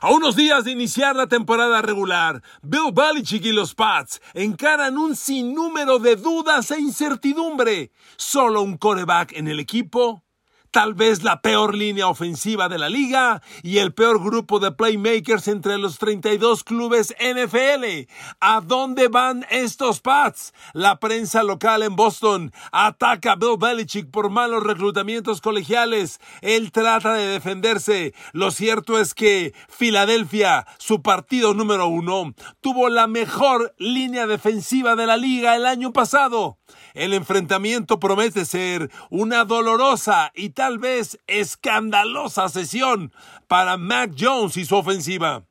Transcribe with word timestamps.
A 0.00 0.12
unos 0.12 0.36
días 0.36 0.62
de 0.62 0.70
iniciar 0.70 1.16
la 1.16 1.26
temporada 1.26 1.82
regular, 1.82 2.40
Bill 2.62 2.92
Belichick 2.92 3.44
y 3.44 3.52
los 3.52 3.74
Pats 3.74 4.20
encaran 4.32 4.96
un 4.96 5.16
sinnúmero 5.16 5.98
de 5.98 6.14
dudas 6.14 6.70
e 6.70 6.78
incertidumbre. 6.78 7.90
Solo 8.16 8.62
un 8.62 8.76
coreback 8.76 9.32
en 9.32 9.48
el 9.48 9.58
equipo 9.58 10.22
tal 10.70 10.94
vez 10.94 11.22
la 11.22 11.40
peor 11.42 11.74
línea 11.74 12.08
ofensiva 12.08 12.68
de 12.68 12.78
la 12.78 12.88
liga 12.88 13.42
y 13.62 13.78
el 13.78 13.92
peor 13.92 14.22
grupo 14.22 14.60
de 14.60 14.72
playmakers 14.72 15.48
entre 15.48 15.78
los 15.78 15.98
32 15.98 16.64
clubes 16.64 17.14
NFL. 17.20 18.10
¿A 18.40 18.60
dónde 18.60 19.08
van 19.08 19.46
estos 19.50 20.00
Pats? 20.00 20.52
La 20.72 20.98
prensa 20.98 21.42
local 21.42 21.82
en 21.82 21.96
Boston 21.96 22.52
ataca 22.72 23.32
a 23.32 23.36
Bill 23.36 23.56
Belichick 23.58 24.10
por 24.10 24.30
malos 24.30 24.62
reclutamientos 24.62 25.40
colegiales. 25.40 26.20
Él 26.40 26.72
trata 26.72 27.14
de 27.14 27.26
defenderse. 27.26 28.14
Lo 28.32 28.50
cierto 28.50 28.98
es 28.98 29.14
que 29.14 29.54
Filadelfia, 29.68 30.66
su 30.78 31.02
partido 31.02 31.54
número 31.54 31.86
uno, 31.88 32.34
tuvo 32.60 32.88
la 32.88 33.06
mejor 33.06 33.74
línea 33.78 34.26
defensiva 34.26 34.96
de 34.96 35.06
la 35.06 35.16
liga 35.16 35.56
el 35.56 35.66
año 35.66 35.92
pasado. 35.92 36.58
El 36.94 37.14
enfrentamiento 37.14 38.00
promete 38.00 38.44
ser 38.44 38.90
una 39.10 39.44
dolorosa 39.44 40.32
y 40.34 40.50
tal 40.50 40.78
vez 40.78 41.18
escandalosa 41.26 42.48
sesión 42.48 43.12
para 43.46 43.76
Mac 43.76 44.12
Jones 44.18 44.56
y 44.56 44.64
su 44.64 44.76
ofensiva. 44.76 45.44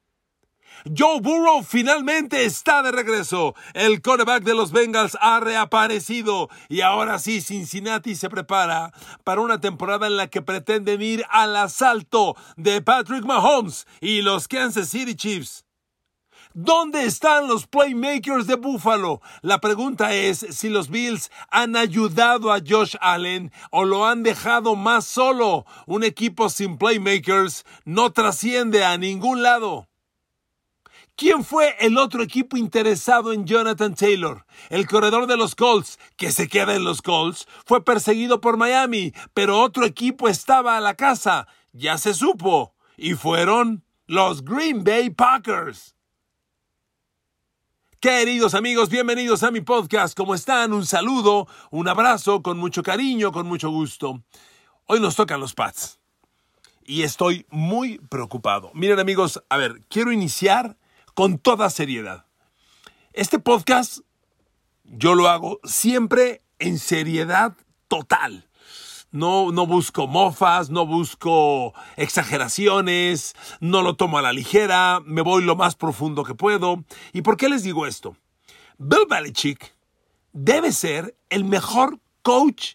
Joe 0.95 1.19
Burrow 1.21 1.63
finalmente 1.63 2.45
está 2.45 2.81
de 2.81 2.91
regreso. 2.91 3.55
El 3.73 4.01
quarterback 4.01 4.43
de 4.43 4.53
los 4.53 4.71
Bengals 4.71 5.17
ha 5.19 5.39
reaparecido 5.39 6.49
y 6.69 6.81
ahora 6.81 7.19
sí 7.19 7.41
Cincinnati 7.41 8.15
se 8.15 8.29
prepara 8.29 8.91
para 9.23 9.41
una 9.41 9.59
temporada 9.59 10.07
en 10.07 10.17
la 10.17 10.27
que 10.27 10.41
pretenden 10.41 11.01
ir 11.01 11.25
al 11.29 11.55
asalto 11.55 12.35
de 12.55 12.81
Patrick 12.81 13.25
Mahomes 13.25 13.87
y 14.01 14.21
los 14.21 14.47
Kansas 14.47 14.89
City 14.89 15.15
Chiefs. 15.15 15.66
¿Dónde 16.59 17.05
están 17.05 17.47
los 17.47 17.67
playmakers 17.67 18.47
de 18.47 18.55
Buffalo? 18.55 19.21
La 19.43 19.61
pregunta 19.61 20.15
es 20.15 20.39
si 20.39 20.69
los 20.69 20.89
Bills 20.89 21.29
han 21.51 21.75
ayudado 21.75 22.51
a 22.51 22.61
Josh 22.67 22.95
Allen 22.99 23.51
o 23.69 23.85
lo 23.85 24.07
han 24.07 24.23
dejado 24.23 24.75
más 24.75 25.05
solo. 25.05 25.67
Un 25.85 26.03
equipo 26.03 26.49
sin 26.49 26.79
playmakers 26.79 27.63
no 27.85 28.11
trasciende 28.11 28.83
a 28.83 28.97
ningún 28.97 29.43
lado. 29.43 29.87
¿Quién 31.15 31.45
fue 31.45 31.75
el 31.79 31.95
otro 31.99 32.23
equipo 32.23 32.57
interesado 32.57 33.33
en 33.33 33.45
Jonathan 33.45 33.93
Taylor? 33.93 34.47
El 34.71 34.87
corredor 34.87 35.27
de 35.27 35.37
los 35.37 35.53
Colts, 35.53 35.99
que 36.15 36.31
se 36.31 36.47
queda 36.47 36.73
en 36.73 36.83
los 36.83 37.03
Colts, 37.03 37.47
fue 37.67 37.85
perseguido 37.85 38.41
por 38.41 38.57
Miami, 38.57 39.13
pero 39.35 39.61
otro 39.61 39.85
equipo 39.85 40.27
estaba 40.27 40.75
a 40.75 40.81
la 40.81 40.95
casa. 40.95 41.47
Ya 41.71 41.99
se 41.99 42.15
supo. 42.15 42.73
Y 42.97 43.13
fueron 43.13 43.85
los 44.07 44.43
Green 44.43 44.83
Bay 44.83 45.11
Packers. 45.11 45.96
Queridos 48.09 48.53
amigos, 48.53 48.87
bienvenidos 48.87 49.43
a 49.43 49.51
mi 49.51 49.59
podcast. 49.59 50.15
¿Cómo 50.15 50.33
están? 50.33 50.71
Un 50.71 50.85
saludo, 50.85 51.45
un 51.71 51.89
abrazo, 51.89 52.41
con 52.41 52.57
mucho 52.57 52.81
cariño, 52.81 53.33
con 53.33 53.45
mucho 53.45 53.69
gusto. 53.69 54.23
Hoy 54.85 55.01
nos 55.01 55.17
tocan 55.17 55.41
los 55.41 55.53
Pats. 55.53 55.99
Y 56.85 57.01
estoy 57.01 57.45
muy 57.49 57.97
preocupado. 57.97 58.71
Miren 58.73 58.99
amigos, 58.99 59.43
a 59.49 59.57
ver, 59.57 59.81
quiero 59.89 60.13
iniciar 60.13 60.77
con 61.15 61.37
toda 61.37 61.69
seriedad. 61.69 62.25
Este 63.11 63.39
podcast 63.39 63.99
yo 64.85 65.13
lo 65.13 65.27
hago 65.27 65.59
siempre 65.65 66.41
en 66.59 66.79
seriedad 66.79 67.57
total. 67.89 68.47
No, 69.11 69.51
no 69.51 69.65
busco 69.65 70.05
mofas, 70.05 70.69
no 70.69 70.85
busco 70.85 71.73
exageraciones, 71.95 73.35
no 73.61 73.81
lo 73.81 73.95
tomo 73.95 74.17
a 74.17 74.21
la 74.21 74.33
ligera, 74.33 74.99
me 75.05 75.21
voy 75.21 75.43
lo 75.43 75.55
más 75.55 75.75
profundo 75.75 76.23
que 76.23 76.35
puedo. 76.35 76.83
¿Y 77.13 77.21
por 77.21 77.37
qué 77.37 77.47
les 77.47 77.63
digo 77.63 77.87
esto? 77.87 78.17
Bill 78.77 79.07
Belichick 79.09 79.73
debe 80.33 80.73
ser 80.73 81.15
el 81.29 81.45
mejor 81.45 81.99
coach 82.21 82.73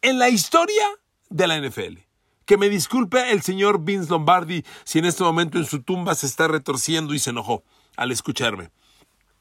en 0.00 0.18
la 0.18 0.30
historia 0.30 0.84
de 1.28 1.46
la 1.46 1.60
NFL. 1.60 1.98
Que 2.46 2.56
me 2.56 2.70
disculpe 2.70 3.30
el 3.30 3.42
señor 3.42 3.84
Vince 3.84 4.10
Lombardi 4.10 4.64
si 4.84 4.98
en 4.98 5.04
este 5.04 5.22
momento 5.22 5.58
en 5.58 5.66
su 5.66 5.82
tumba 5.82 6.14
se 6.14 6.26
está 6.26 6.48
retorciendo 6.48 7.12
y 7.14 7.18
se 7.18 7.30
enojó 7.30 7.62
al 7.96 8.10
escucharme. 8.10 8.70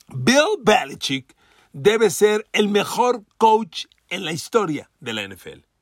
Bill 0.10 0.60
Belichick 0.62 1.36
debe 1.72 2.10
ser 2.10 2.48
el 2.52 2.68
mejor 2.68 3.24
coach 3.38 3.86
en 4.10 4.26
la 4.26 4.34
historia 4.34 4.90
de 5.00 5.14
la 5.14 5.28
NFL 5.28 5.73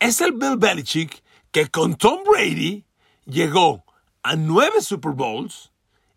es 0.00 0.20
el 0.20 0.32
Bill 0.32 0.56
Belichick 0.56 1.22
que 1.50 1.68
con 1.68 1.96
Tom 1.96 2.20
Brady 2.24 2.84
llegó 3.24 3.84
a 4.22 4.36
nueve 4.36 4.80
Super 4.80 5.12
Bowls 5.12 5.72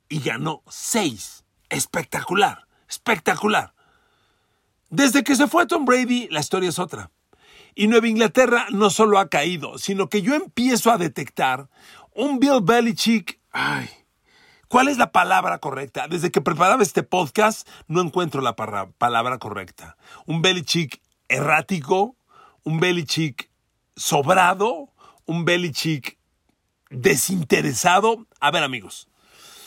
y 0.09 0.19
ganó 0.19 0.63
seis. 0.69 1.43
Espectacular, 1.69 2.67
espectacular. 2.89 3.73
Desde 4.89 5.23
que 5.23 5.35
se 5.35 5.47
fue 5.47 5.65
Tom 5.67 5.85
Brady, 5.85 6.27
la 6.29 6.41
historia 6.41 6.69
es 6.69 6.79
otra. 6.79 7.11
Y 7.75 7.87
Nueva 7.87 8.09
Inglaterra 8.09 8.67
no 8.71 8.89
solo 8.89 9.17
ha 9.17 9.29
caído, 9.29 9.77
sino 9.77 10.09
que 10.09 10.21
yo 10.21 10.35
empiezo 10.35 10.91
a 10.91 10.97
detectar 10.97 11.69
un 12.13 12.39
Bill 12.39 12.59
Belichick. 12.61 13.39
Ay, 13.51 13.89
¿cuál 14.67 14.89
es 14.89 14.97
la 14.97 15.13
palabra 15.13 15.59
correcta? 15.59 16.09
Desde 16.09 16.29
que 16.29 16.41
preparaba 16.41 16.83
este 16.83 17.03
podcast, 17.03 17.65
no 17.87 18.01
encuentro 18.01 18.41
la 18.41 18.57
palabra 18.57 19.37
correcta. 19.37 19.95
Un 20.25 20.41
Belichick 20.41 21.01
errático, 21.29 22.17
un 22.63 22.81
Belichick 22.81 23.50
sobrado, 24.01 24.89
un 25.25 25.45
Belichick 25.45 26.17
desinteresado. 26.89 28.25
A 28.39 28.51
ver, 28.51 28.63
amigos, 28.63 29.07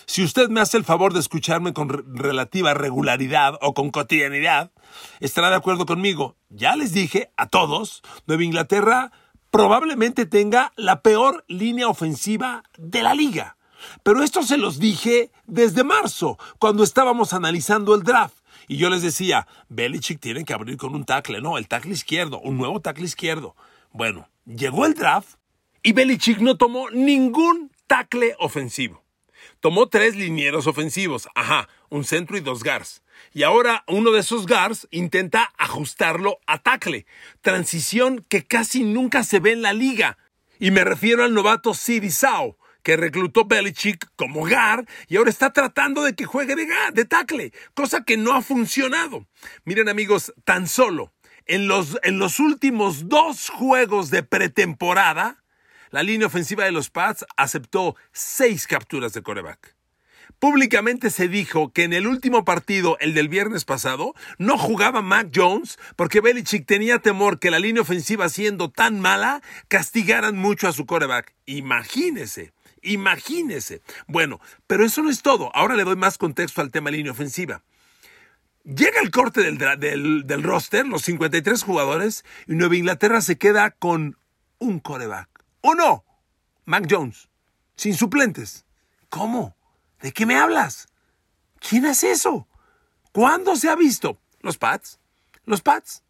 si 0.06 0.24
usted 0.24 0.48
me 0.48 0.60
hace 0.60 0.76
el 0.76 0.84
favor 0.84 1.12
de 1.12 1.20
escucharme 1.20 1.72
con 1.72 1.88
relativa 1.88 2.74
regularidad 2.74 3.54
o 3.62 3.74
con 3.74 3.90
cotidianidad, 3.90 4.72
estará 5.20 5.50
de 5.50 5.56
acuerdo 5.56 5.86
conmigo. 5.86 6.36
Ya 6.50 6.74
les 6.76 6.92
dije 6.92 7.30
a 7.36 7.46
todos, 7.48 8.02
Nueva 8.26 8.44
Inglaterra 8.44 9.12
probablemente 9.50 10.26
tenga 10.26 10.72
la 10.76 11.00
peor 11.00 11.44
línea 11.46 11.88
ofensiva 11.88 12.64
de 12.76 13.02
la 13.02 13.14
liga. 13.14 13.56
Pero 14.02 14.22
esto 14.22 14.42
se 14.42 14.58
los 14.58 14.78
dije 14.80 15.30
desde 15.46 15.84
marzo, 15.84 16.38
cuando 16.58 16.82
estábamos 16.82 17.32
analizando 17.32 17.94
el 17.94 18.02
draft. 18.02 18.36
Y 18.66 18.78
yo 18.78 18.90
les 18.90 19.02
decía, 19.02 19.46
Belichick 19.68 20.20
tiene 20.20 20.44
que 20.44 20.54
abrir 20.54 20.76
con 20.76 20.94
un 20.94 21.04
tackle, 21.04 21.40
no, 21.40 21.58
el 21.58 21.68
tackle 21.68 21.92
izquierdo, 21.92 22.40
un 22.40 22.56
nuevo 22.56 22.80
tackle 22.80 23.04
izquierdo. 23.04 23.54
Bueno, 23.94 24.28
llegó 24.44 24.86
el 24.86 24.94
draft 24.94 25.36
y 25.80 25.92
Belichick 25.92 26.40
no 26.40 26.56
tomó 26.56 26.90
ningún 26.90 27.70
tackle 27.86 28.34
ofensivo. 28.40 29.04
Tomó 29.60 29.88
tres 29.88 30.16
linieros 30.16 30.66
ofensivos, 30.66 31.28
ajá, 31.36 31.68
un 31.90 32.02
centro 32.02 32.36
y 32.36 32.40
dos 32.40 32.64
guards. 32.64 33.04
Y 33.32 33.44
ahora 33.44 33.84
uno 33.86 34.10
de 34.10 34.18
esos 34.18 34.48
guards 34.48 34.88
intenta 34.90 35.52
ajustarlo 35.58 36.40
a 36.48 36.58
tackle, 36.58 37.06
transición 37.40 38.26
que 38.28 38.44
casi 38.44 38.82
nunca 38.82 39.22
se 39.22 39.38
ve 39.38 39.52
en 39.52 39.62
la 39.62 39.72
liga. 39.72 40.18
Y 40.58 40.72
me 40.72 40.82
refiero 40.82 41.22
al 41.22 41.32
novato 41.32 41.72
Siri 41.72 42.10
Sao, 42.10 42.58
que 42.82 42.96
reclutó 42.96 43.44
Belichick 43.44 44.10
como 44.16 44.40
guard 44.40 44.88
y 45.06 45.18
ahora 45.18 45.30
está 45.30 45.52
tratando 45.52 46.02
de 46.02 46.16
que 46.16 46.24
juegue 46.24 46.56
de, 46.56 46.66
de 46.92 47.04
tackle, 47.04 47.52
cosa 47.74 48.02
que 48.02 48.16
no 48.16 48.32
ha 48.32 48.42
funcionado. 48.42 49.28
Miren 49.64 49.88
amigos, 49.88 50.34
tan 50.42 50.66
solo 50.66 51.12
en 51.46 51.68
los, 51.68 51.98
en 52.02 52.18
los 52.18 52.40
últimos 52.40 53.08
dos 53.08 53.48
juegos 53.50 54.10
de 54.10 54.22
pretemporada, 54.22 55.42
la 55.90 56.02
línea 56.02 56.26
ofensiva 56.26 56.64
de 56.64 56.72
los 56.72 56.90
Pats 56.90 57.24
aceptó 57.36 57.96
seis 58.12 58.66
capturas 58.66 59.12
de 59.12 59.22
coreback. 59.22 59.76
Públicamente 60.38 61.10
se 61.10 61.28
dijo 61.28 61.72
que 61.72 61.84
en 61.84 61.92
el 61.92 62.06
último 62.06 62.44
partido, 62.44 62.98
el 63.00 63.14
del 63.14 63.28
viernes 63.28 63.64
pasado, 63.64 64.14
no 64.36 64.58
jugaba 64.58 65.00
Mac 65.00 65.30
Jones 65.34 65.78
porque 65.96 66.20
Belichick 66.20 66.66
tenía 66.66 66.98
temor 66.98 67.38
que 67.38 67.50
la 67.50 67.58
línea 67.58 67.82
ofensiva 67.82 68.28
siendo 68.28 68.70
tan 68.70 69.00
mala 69.00 69.42
castigaran 69.68 70.36
mucho 70.36 70.68
a 70.68 70.72
su 70.72 70.86
coreback. 70.86 71.34
Imagínese, 71.46 72.52
imagínese. 72.82 73.80
Bueno, 74.06 74.40
pero 74.66 74.84
eso 74.84 75.02
no 75.02 75.10
es 75.10 75.22
todo. 75.22 75.50
Ahora 75.54 75.76
le 75.76 75.84
doy 75.84 75.96
más 75.96 76.18
contexto 76.18 76.60
al 76.60 76.70
tema 76.70 76.90
línea 76.90 77.12
ofensiva. 77.12 77.62
Llega 78.64 79.00
el 79.02 79.10
corte 79.10 79.42
del, 79.42 80.26
del, 80.26 80.42
roster, 80.42 80.86
los 80.86 81.02
53 81.02 81.62
jugadores, 81.62 82.24
y 82.46 82.54
Nueva 82.54 82.76
Inglaterra 82.76 83.20
se 83.20 83.36
queda 83.36 83.70
con 83.72 84.16
un 84.58 84.80
coreback. 84.80 85.28
¿O 85.60 85.74
no? 85.74 86.02
Mac 86.64 86.86
Jones, 86.88 87.28
sin 87.76 87.94
suplentes. 87.94 88.64
¿Cómo? 89.10 89.54
¿De 90.00 90.12
qué 90.12 90.24
me 90.24 90.36
hablas? 90.36 90.88
¿Quién 91.60 91.84
hace 91.84 92.10
eso? 92.10 92.48
¿Cuándo 93.12 93.54
se 93.56 93.68
ha 93.68 93.76
visto? 93.76 94.18
Los 94.40 94.56
Pats. 94.56 94.98
Los 95.44 95.60
Pats. 95.60 96.02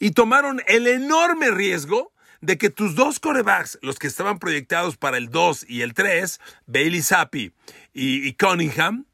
Y 0.00 0.10
tomaron 0.10 0.62
el 0.66 0.88
enorme 0.88 1.52
riesgo 1.52 2.12
de 2.40 2.58
que 2.58 2.70
tus 2.70 2.96
dos 2.96 3.20
corebacks, 3.20 3.78
los 3.82 4.00
que 4.00 4.08
estaban 4.08 4.40
proyectados 4.40 4.96
para 4.96 5.16
el 5.16 5.30
2 5.30 5.66
y 5.68 5.82
el 5.82 5.94
3, 5.94 6.40
Bailey 6.66 7.02
Zappi 7.02 7.52
y 7.92 8.34
Cunningham, 8.34 9.06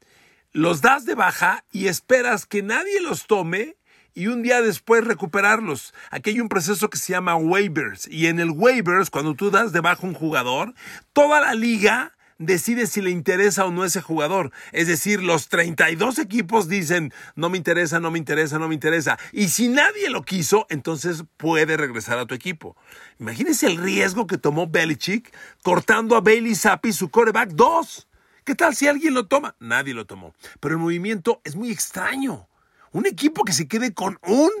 los 0.53 0.81
das 0.81 1.05
de 1.05 1.15
baja 1.15 1.63
y 1.71 1.87
esperas 1.87 2.45
que 2.45 2.61
nadie 2.61 3.01
los 3.01 3.25
tome 3.27 3.77
y 4.13 4.27
un 4.27 4.43
día 4.43 4.61
después 4.61 5.03
recuperarlos. 5.05 5.93
Aquí 6.09 6.31
hay 6.31 6.41
un 6.41 6.49
proceso 6.49 6.89
que 6.89 6.97
se 6.97 7.13
llama 7.13 7.35
waivers 7.35 8.07
y 8.07 8.27
en 8.27 8.39
el 8.39 8.51
waivers, 8.51 9.09
cuando 9.09 9.35
tú 9.35 9.51
das 9.51 9.71
de 9.71 9.79
baja 9.79 10.05
un 10.05 10.13
jugador, 10.13 10.73
toda 11.13 11.39
la 11.39 11.53
liga 11.53 12.13
decide 12.37 12.87
si 12.87 13.01
le 13.01 13.11
interesa 13.11 13.65
o 13.65 13.71
no 13.71 13.85
ese 13.85 14.01
jugador. 14.01 14.51
Es 14.71 14.87
decir, 14.87 15.23
los 15.23 15.47
32 15.47 16.19
equipos 16.19 16.67
dicen, 16.67 17.13
no 17.35 17.49
me 17.49 17.57
interesa, 17.57 17.99
no 17.99 18.11
me 18.11 18.17
interesa, 18.17 18.59
no 18.59 18.67
me 18.67 18.73
interesa. 18.73 19.17
Y 19.31 19.49
si 19.49 19.69
nadie 19.69 20.09
lo 20.09 20.23
quiso, 20.23 20.65
entonces 20.69 21.23
puede 21.37 21.77
regresar 21.77 22.17
a 22.17 22.25
tu 22.25 22.33
equipo. 22.33 22.75
Imagínense 23.19 23.67
el 23.67 23.77
riesgo 23.77 24.27
que 24.27 24.37
tomó 24.37 24.67
Belichick 24.67 25.31
cortando 25.63 26.15
a 26.15 26.21
Bailey 26.21 26.55
Zappi, 26.55 26.91
su 26.91 27.09
coreback 27.09 27.51
2. 27.51 28.07
¿Qué 28.43 28.55
tal 28.55 28.75
si 28.75 28.87
alguien 28.87 29.13
lo 29.13 29.27
toma? 29.27 29.55
Nadie 29.59 29.93
lo 29.93 30.05
tomó. 30.05 30.33
Pero 30.59 30.75
el 30.75 30.81
movimiento 30.81 31.41
es 31.43 31.55
muy 31.55 31.71
extraño. 31.71 32.47
Un 32.91 33.05
equipo 33.05 33.43
que 33.43 33.53
se 33.53 33.67
quede 33.67 33.93
con 33.93 34.19
un, 34.23 34.51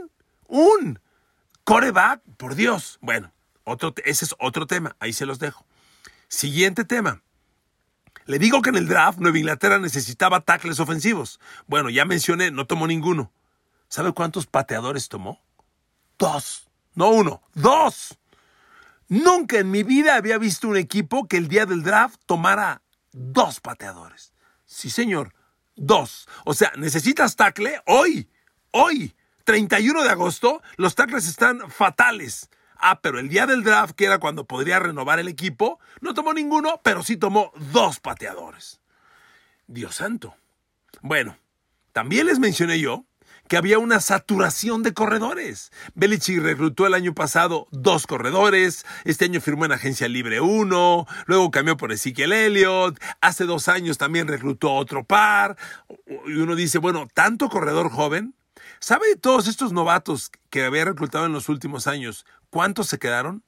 un 0.47 0.99
coreback, 1.63 2.21
por 2.37 2.55
Dios. 2.55 2.99
Bueno, 3.01 3.31
otro, 3.63 3.93
ese 4.05 4.25
es 4.25 4.35
otro 4.39 4.67
tema, 4.67 4.95
ahí 4.99 5.13
se 5.13 5.25
los 5.25 5.39
dejo. 5.39 5.65
Siguiente 6.27 6.85
tema. 6.85 7.21
Le 8.25 8.39
digo 8.39 8.61
que 8.61 8.69
en 8.69 8.77
el 8.77 8.87
draft 8.87 9.19
Nueva 9.19 9.39
Inglaterra 9.39 9.79
necesitaba 9.79 10.41
tackles 10.41 10.79
ofensivos. 10.79 11.39
Bueno, 11.67 11.89
ya 11.89 12.05
mencioné, 12.05 12.51
no 12.51 12.67
tomó 12.67 12.87
ninguno. 12.87 13.31
¿Sabe 13.89 14.13
cuántos 14.13 14.45
pateadores 14.45 15.09
tomó? 15.09 15.41
Dos. 16.17 16.69
No 16.93 17.09
uno, 17.09 17.41
dos. 17.53 18.17
Nunca 19.07 19.57
en 19.57 19.71
mi 19.71 19.83
vida 19.83 20.15
había 20.15 20.37
visto 20.37 20.67
un 20.67 20.77
equipo 20.77 21.27
que 21.27 21.37
el 21.37 21.47
día 21.47 21.65
del 21.65 21.83
draft 21.83 22.21
tomara 22.25 22.81
dos 23.11 23.59
pateadores. 23.59 24.33
Sí, 24.65 24.89
señor, 24.89 25.33
dos. 25.75 26.27
O 26.45 26.53
sea, 26.53 26.71
necesitas 26.77 27.35
tackle 27.35 27.81
hoy, 27.85 28.29
hoy, 28.71 29.15
31 29.43 30.03
de 30.03 30.09
agosto, 30.09 30.61
los 30.77 30.95
tackles 30.95 31.27
están 31.27 31.69
fatales. 31.69 32.49
Ah, 32.77 32.99
pero 33.01 33.19
el 33.19 33.29
día 33.29 33.45
del 33.45 33.63
draft, 33.63 33.95
que 33.95 34.05
era 34.05 34.19
cuando 34.19 34.45
podría 34.45 34.79
renovar 34.79 35.19
el 35.19 35.27
equipo, 35.27 35.79
no 35.99 36.13
tomó 36.13 36.33
ninguno, 36.33 36.81
pero 36.83 37.03
sí 37.03 37.17
tomó 37.17 37.51
dos 37.71 37.99
pateadores. 37.99 38.81
Dios 39.67 39.95
santo. 39.95 40.35
Bueno, 41.01 41.37
también 41.93 42.25
les 42.25 42.39
mencioné 42.39 42.79
yo 42.79 43.05
que 43.51 43.57
había 43.57 43.79
una 43.79 43.99
saturación 43.99 44.81
de 44.81 44.93
corredores. 44.93 45.73
Belichick 45.93 46.41
reclutó 46.41 46.87
el 46.87 46.93
año 46.93 47.13
pasado 47.13 47.67
dos 47.71 48.07
corredores, 48.07 48.85
este 49.03 49.25
año 49.25 49.41
firmó 49.41 49.65
en 49.65 49.73
agencia 49.73 50.07
libre 50.07 50.39
uno, 50.39 51.05
luego 51.25 51.51
cambió 51.51 51.75
por 51.75 51.91
Ezekiel 51.91 52.31
Elliott, 52.31 52.97
hace 53.19 53.43
dos 53.43 53.67
años 53.67 53.97
también 53.97 54.29
reclutó 54.29 54.71
otro 54.71 55.03
par, 55.03 55.57
y 56.07 56.35
uno 56.35 56.55
dice, 56.55 56.77
bueno, 56.77 57.09
tanto 57.13 57.49
corredor 57.49 57.91
joven, 57.91 58.35
¿sabe 58.79 59.09
de 59.09 59.15
todos 59.17 59.49
estos 59.49 59.73
novatos 59.73 60.31
que 60.49 60.63
había 60.63 60.85
reclutado 60.85 61.25
en 61.25 61.33
los 61.33 61.49
últimos 61.49 61.87
años, 61.87 62.25
cuántos 62.51 62.87
se 62.87 62.99
quedaron? 62.99 63.43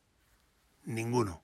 Ninguno 0.84 1.44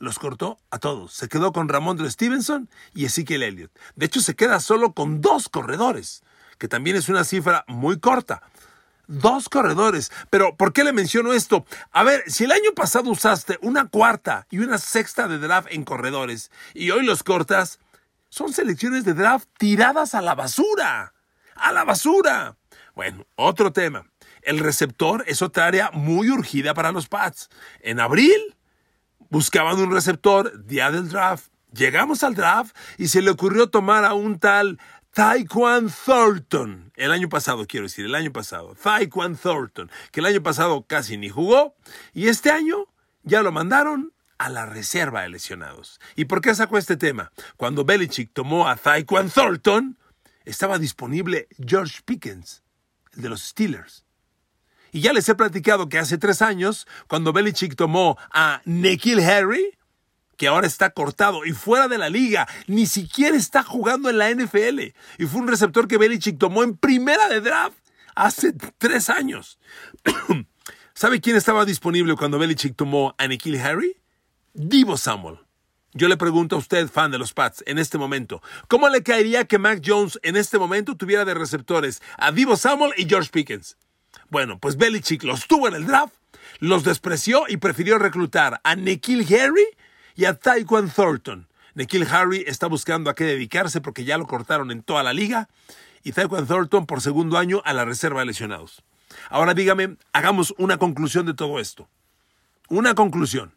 los 0.00 0.18
cortó 0.18 0.58
a 0.70 0.78
todos. 0.78 1.12
Se 1.12 1.28
quedó 1.28 1.52
con 1.52 1.68
Ramondre 1.68 2.10
Stevenson 2.10 2.70
y 2.94 3.04
Ezekiel 3.04 3.42
Elliott. 3.42 3.70
De 3.96 4.06
hecho, 4.06 4.20
se 4.22 4.34
queda 4.34 4.58
solo 4.58 4.94
con 4.94 5.20
dos 5.20 5.50
corredores 5.50 6.22
que 6.60 6.68
también 6.68 6.94
es 6.94 7.08
una 7.08 7.24
cifra 7.24 7.64
muy 7.66 7.98
corta. 7.98 8.42
Dos 9.08 9.48
corredores. 9.48 10.12
Pero, 10.28 10.56
¿por 10.56 10.72
qué 10.72 10.84
le 10.84 10.92
menciono 10.92 11.32
esto? 11.32 11.64
A 11.90 12.04
ver, 12.04 12.22
si 12.28 12.44
el 12.44 12.52
año 12.52 12.72
pasado 12.76 13.10
usaste 13.10 13.58
una 13.62 13.88
cuarta 13.88 14.46
y 14.50 14.58
una 14.58 14.78
sexta 14.78 15.26
de 15.26 15.38
draft 15.38 15.68
en 15.72 15.84
corredores 15.84 16.52
y 16.74 16.90
hoy 16.90 17.04
los 17.04 17.24
cortas, 17.24 17.80
son 18.28 18.52
selecciones 18.52 19.04
de 19.04 19.14
draft 19.14 19.48
tiradas 19.58 20.14
a 20.14 20.20
la 20.20 20.36
basura. 20.36 21.14
A 21.56 21.72
la 21.72 21.84
basura. 21.84 22.56
Bueno, 22.94 23.26
otro 23.36 23.72
tema. 23.72 24.06
El 24.42 24.58
receptor 24.58 25.24
es 25.26 25.40
otra 25.40 25.66
área 25.66 25.90
muy 25.92 26.30
urgida 26.30 26.74
para 26.74 26.92
los 26.92 27.08
Pats. 27.08 27.48
En 27.80 28.00
abril 28.00 28.54
buscaban 29.30 29.80
un 29.80 29.92
receptor, 29.92 30.66
día 30.66 30.90
del 30.90 31.08
draft. 31.08 31.46
Llegamos 31.72 32.22
al 32.22 32.34
draft 32.34 32.76
y 32.98 33.08
se 33.08 33.22
le 33.22 33.30
ocurrió 33.30 33.70
tomar 33.70 34.04
a 34.04 34.12
un 34.12 34.38
tal 34.38 34.78
Taekwon 35.12 35.90
Thornton, 35.90 36.92
el 36.94 37.10
año 37.10 37.28
pasado 37.28 37.66
quiero 37.66 37.86
decir, 37.86 38.04
el 38.04 38.14
año 38.14 38.32
pasado, 38.32 38.76
Taekwon 38.80 39.36
Thornton, 39.36 39.90
que 40.12 40.20
el 40.20 40.26
año 40.26 40.40
pasado 40.40 40.86
casi 40.86 41.16
ni 41.16 41.28
jugó 41.28 41.74
y 42.14 42.28
este 42.28 42.52
año 42.52 42.86
ya 43.24 43.42
lo 43.42 43.50
mandaron 43.50 44.12
a 44.38 44.48
la 44.50 44.66
reserva 44.66 45.22
de 45.22 45.30
lesionados. 45.30 46.00
¿Y 46.14 46.26
por 46.26 46.40
qué 46.40 46.54
sacó 46.54 46.78
este 46.78 46.96
tema? 46.96 47.32
Cuando 47.56 47.84
Belichick 47.84 48.32
tomó 48.32 48.68
a 48.68 48.76
Taekwon 48.76 49.30
Thornton, 49.30 49.98
estaba 50.44 50.78
disponible 50.78 51.48
George 51.58 52.02
Pickens, 52.04 52.62
el 53.14 53.22
de 53.22 53.28
los 53.30 53.42
Steelers. 53.42 54.04
Y 54.92 55.00
ya 55.00 55.12
les 55.12 55.28
he 55.28 55.34
platicado 55.34 55.88
que 55.88 55.98
hace 55.98 56.18
tres 56.18 56.40
años, 56.40 56.86
cuando 57.08 57.32
Belichick 57.32 57.74
tomó 57.74 58.16
a 58.32 58.62
Nikhil 58.64 59.18
Harry, 59.20 59.76
que 60.40 60.48
ahora 60.48 60.66
está 60.66 60.88
cortado 60.88 61.44
y 61.44 61.52
fuera 61.52 61.86
de 61.86 61.98
la 61.98 62.08
liga, 62.08 62.48
ni 62.66 62.86
siquiera 62.86 63.36
está 63.36 63.62
jugando 63.62 64.08
en 64.08 64.16
la 64.16 64.30
NFL. 64.30 64.80
Y 65.18 65.26
fue 65.26 65.42
un 65.42 65.48
receptor 65.48 65.86
que 65.86 65.98
Belichick 65.98 66.38
tomó 66.38 66.62
en 66.62 66.78
primera 66.78 67.28
de 67.28 67.42
draft 67.42 67.76
hace 68.14 68.54
tres 68.78 69.10
años. 69.10 69.58
¿Sabe 70.94 71.20
quién 71.20 71.36
estaba 71.36 71.66
disponible 71.66 72.16
cuando 72.16 72.38
Belichick 72.38 72.74
tomó 72.74 73.14
a 73.18 73.28
Nikhil 73.28 73.60
Harry? 73.60 74.00
Divo 74.54 74.96
Samuel. 74.96 75.40
Yo 75.92 76.08
le 76.08 76.16
pregunto 76.16 76.56
a 76.56 76.60
usted, 76.60 76.88
fan 76.88 77.10
de 77.10 77.18
los 77.18 77.34
Pats, 77.34 77.62
en 77.66 77.78
este 77.78 77.98
momento, 77.98 78.40
¿cómo 78.66 78.88
le 78.88 79.02
caería 79.02 79.44
que 79.44 79.58
Mac 79.58 79.82
Jones 79.84 80.18
en 80.22 80.36
este 80.36 80.58
momento 80.58 80.96
tuviera 80.96 81.26
de 81.26 81.34
receptores 81.34 82.00
a 82.16 82.32
Divo 82.32 82.56
Samuel 82.56 82.94
y 82.96 83.06
George 83.06 83.28
Pickens? 83.30 83.76
Bueno, 84.30 84.58
pues 84.58 84.78
Belichick 84.78 85.22
los 85.22 85.46
tuvo 85.46 85.68
en 85.68 85.74
el 85.74 85.86
draft, 85.86 86.14
los 86.60 86.82
despreció 86.82 87.44
y 87.46 87.58
prefirió 87.58 87.98
reclutar 87.98 88.62
a 88.64 88.74
Nikhil 88.74 89.26
Harry 89.34 89.66
y 90.16 90.24
a 90.24 90.34
Taekwon 90.34 90.90
Thornton. 90.90 91.48
Nikhil 91.74 92.06
Harry 92.10 92.44
está 92.46 92.66
buscando 92.66 93.10
a 93.10 93.14
qué 93.14 93.24
dedicarse 93.24 93.80
porque 93.80 94.04
ya 94.04 94.18
lo 94.18 94.26
cortaron 94.26 94.70
en 94.70 94.82
toda 94.82 95.02
la 95.02 95.12
liga 95.12 95.48
y 96.02 96.12
Taekwon 96.12 96.46
Thornton 96.46 96.86
por 96.86 97.00
segundo 97.00 97.38
año 97.38 97.62
a 97.64 97.72
la 97.72 97.84
reserva 97.84 98.20
de 98.20 98.26
lesionados. 98.26 98.82
Ahora 99.28 99.54
dígame, 99.54 99.96
hagamos 100.12 100.54
una 100.58 100.78
conclusión 100.78 101.26
de 101.26 101.34
todo 101.34 101.58
esto. 101.58 101.88
Una 102.68 102.94
conclusión. 102.94 103.54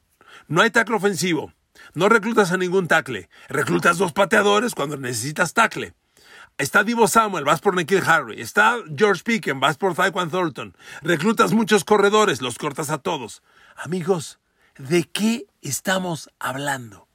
No 0.47 0.61
hay 0.61 0.71
tackle 0.71 0.95
ofensivo. 0.95 1.53
No 1.93 2.09
reclutas 2.09 2.51
a 2.51 2.57
ningún 2.57 2.87
tackle. 2.87 3.29
Reclutas 3.49 3.97
dos 3.97 4.13
pateadores 4.13 4.75
cuando 4.75 4.97
necesitas 4.97 5.53
tackle. 5.53 5.93
Está 6.57 6.83
Divo 6.83 7.07
Samuel, 7.07 7.45
vas 7.45 7.61
por 7.61 7.75
Nikhil 7.75 8.03
Harry. 8.05 8.39
Está 8.39 8.77
George 8.95 9.23
Picken, 9.23 9.59
vas 9.59 9.77
por 9.77 9.95
Taekwon 9.95 10.29
Thornton. 10.29 10.75
Reclutas 11.01 11.51
muchos 11.51 11.83
corredores, 11.83 12.41
los 12.41 12.57
cortas 12.57 12.89
a 12.91 12.99
todos. 12.99 13.41
Amigos, 13.75 14.39
¿de 14.77 15.03
qué 15.03 15.47
estamos 15.69 16.29
hablando? 16.39 17.07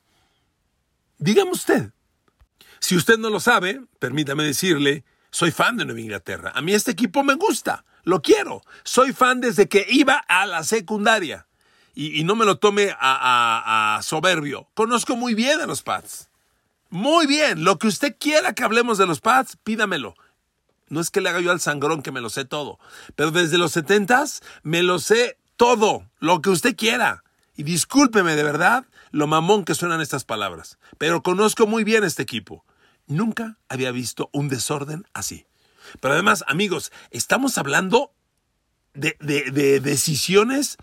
Dígame 1.19 1.51
usted. 1.51 1.93
Si 2.81 2.97
usted 2.97 3.19
no 3.19 3.31
lo 3.31 3.41
sabe, 3.41 3.83
permítame 3.99 4.45
decirle, 4.45 5.05
soy 5.31 5.51
fan 5.51 5.77
de 5.77 5.85
Nueva 5.85 6.01
Inglaterra. 6.01 6.53
A 6.55 6.61
mí 6.61 6.73
este 6.73 6.93
equipo 6.93 7.23
me 7.23 7.35
gusta, 7.35 7.85
lo 8.05 8.23
quiero. 8.23 8.63
Soy 8.85 9.13
fan 9.13 9.41
desde 9.41 9.69
que 9.69 9.87
iba 9.89 10.15
a 10.29 10.47
la 10.47 10.63
secundaria. 10.65 11.47
Y, 11.95 12.23
no 12.23 12.37
me 12.37 12.45
lo 12.45 12.59
tome 12.59 12.95
a, 13.01 13.97
a 13.97 14.03
soberbio. 14.03 14.69
Conozco 14.75 15.17
muy 15.17 15.35
bien 15.35 15.61
a 15.61 15.67
los 15.67 15.83
Pats. 15.83 16.29
Muy 16.91 17.27
bien. 17.27 17.65
Lo 17.65 17.79
que 17.79 17.89
usted 17.89 18.17
quiera 18.21 18.53
que 18.53 18.63
hablemos 18.63 18.99
de 18.99 19.07
los 19.07 19.21
Pats, 19.21 19.57
pídamelo. 19.65 20.15
No 20.89 21.01
es 21.01 21.11
que 21.11 21.21
le 21.21 21.29
haga 21.29 21.41
yo 21.41 21.51
al 21.51 21.61
sangrón 21.61 22.03
que 22.03 22.13
me 22.13 22.21
lo 22.21 22.31
sé 22.31 22.45
todo. 22.45 22.79
Pero 23.17 23.33
desde 23.33 23.59
los 23.59 23.73
setentas 23.73 24.43
me 24.63 24.85
lo 24.85 25.01
sé 25.01 25.39
todo. 25.57 26.09
Lo 26.21 26.41
que 26.41 26.51
usted 26.51 26.77
quiera. 26.77 27.25
Y 27.59 27.65
discúlpeme 27.65 28.37
de 28.37 28.45
verdad 28.45 28.87
lo 29.11 29.27
mamón 29.27 29.65
que 29.65 29.75
suenan 29.75 30.01
estas 30.01 30.25
palabras, 30.25 30.79
pero 30.97 31.25
conozco 31.25 31.67
muy 31.67 31.83
bien 31.83 32.05
este 32.05 32.23
equipo. 32.23 32.65
Nunca 33.09 33.59
había 33.69 33.91
visto 33.91 34.31
un 34.33 34.49
desorden 34.49 35.09
así. 35.13 35.45
Pero 36.01 36.15
además, 36.15 36.45
amigos, 36.47 36.93
estamos 37.11 37.59
hablando 37.59 38.13
de, 38.95 39.17
de, 39.19 39.81
decisiones 39.81 40.77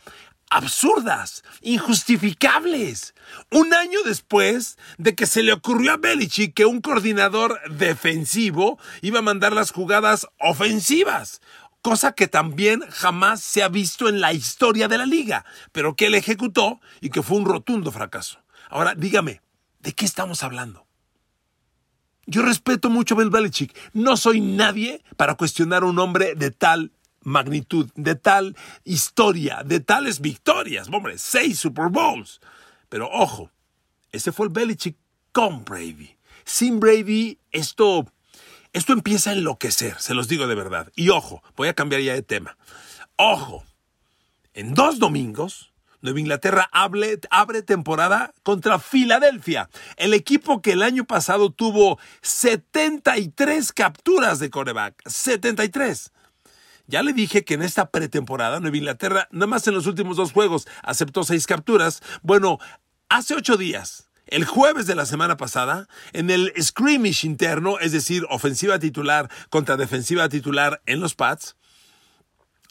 absurdas, 0.49 1.45
injustificables. 1.61 3.15
Un 3.51 3.73
año 3.73 3.99
después 4.03 4.77
de 4.97 5.15
que 5.15 5.27
se 5.27 5.43
le 5.43 5.53
ocurrió 5.53 5.93
a 5.93 5.97
Belichick 5.97 6.53
que 6.53 6.65
un 6.65 6.81
coordinador 6.81 7.57
defensivo 7.71 8.77
iba 9.01 9.19
a 9.19 9.21
mandar 9.23 9.53
las 9.53 9.71
jugadas 9.71 10.27
ofensivas 10.39 11.39
cosa 11.85 12.13
que 12.13 12.27
también 12.27 12.81
jamás 12.89 13.41
se 13.41 13.61
ha 13.61 13.69
visto 13.69 14.09
en 14.09 14.19
la 14.19 14.33
historia 14.33 14.87
de 14.87 14.97
la 14.97 15.05
liga, 15.05 15.45
pero 15.71 15.95
que 15.95 16.07
él 16.07 16.15
ejecutó 16.15 16.81
y 16.99 17.11
que 17.11 17.21
fue 17.21 17.37
un 17.37 17.45
rotundo 17.45 17.91
fracaso. 17.91 18.39
Ahora, 18.71 18.95
dígame, 18.95 19.43
¿de 19.81 19.93
qué 19.93 20.03
estamos 20.03 20.41
hablando? 20.41 20.87
Yo 22.25 22.41
respeto 22.41 22.89
mucho 22.89 23.13
a 23.13 23.19
Bill 23.19 23.29
Belichick. 23.29 23.77
No 23.93 24.17
soy 24.17 24.41
nadie 24.41 25.03
para 25.15 25.35
cuestionar 25.35 25.83
a 25.83 25.85
un 25.85 25.99
hombre 25.99 26.33
de 26.33 26.49
tal 26.49 26.91
magnitud, 27.21 27.91
de 27.93 28.15
tal 28.15 28.57
historia, 28.83 29.61
de 29.63 29.79
tales 29.79 30.21
victorias. 30.21 30.89
Hombre, 30.91 31.19
seis 31.19 31.59
Super 31.59 31.89
Bowls. 31.89 32.41
Pero 32.89 33.11
ojo, 33.11 33.51
ese 34.11 34.31
fue 34.31 34.47
el 34.47 34.51
Belichick 34.51 34.97
con 35.31 35.63
Brady. 35.63 36.17
Sin 36.45 36.79
Brady, 36.79 37.37
esto 37.51 38.11
esto 38.75 38.91
empieza 38.91 39.29
a 39.29 39.33
enloquecer, 39.33 39.95
se 39.99 40.13
los 40.13 40.27
digo 40.27 40.47
de 40.47 40.55
verdad. 40.55 40.91
Y 40.97 41.07
ojo, 41.07 41.41
voy 41.55 41.69
a 41.69 41.73
cambiar 41.73 42.01
ya 42.01 42.13
de 42.13 42.23
tema. 42.23 42.57
Ojo, 43.15 43.63
en 44.53 44.73
dos 44.73 44.99
domingos, 44.99 45.71
Nueva 46.01 46.19
Inglaterra 46.19 46.69
abre, 46.73 47.61
temporada 47.61 48.33
contra 48.43 48.77
Filadelfia, 48.77 49.69
el 49.95 50.13
equipo 50.13 50.61
que 50.61 50.73
el 50.73 50.83
año 50.83 51.05
pasado 51.05 51.51
tuvo 51.51 51.99
73 52.21 53.71
capturas 53.71 54.39
de 54.39 54.49
coreback. 54.49 55.01
73. 55.07 56.11
Ya 56.87 57.01
le 57.01 57.13
dije 57.13 57.45
que 57.45 57.53
en 57.53 57.61
esta 57.61 57.91
pretemporada 57.91 58.59
Nueva 58.59 58.75
Inglaterra, 58.75 59.29
nada 59.31 59.47
más 59.47 59.65
en 59.69 59.73
los 59.73 59.87
últimos 59.87 60.17
dos 60.17 60.33
juegos, 60.33 60.67
aceptó 60.83 61.23
seis 61.23 61.47
capturas. 61.47 62.03
Bueno, 62.23 62.59
hace 63.07 63.35
ocho 63.35 63.55
días, 63.55 64.09
el 64.27 64.45
jueves 64.45 64.87
de 64.87 64.95
la 64.95 65.05
semana 65.05 65.37
pasada, 65.37 65.87
en 66.13 66.29
el 66.29 66.51
scrimmage 66.61 67.25
interno, 67.25 67.79
es 67.79 67.91
decir, 67.91 68.25
ofensiva 68.29 68.79
titular 68.79 69.29
contra 69.49 69.77
defensiva 69.77 70.29
titular 70.29 70.81
en 70.85 70.99
los 70.99 71.15
Pats, 71.15 71.55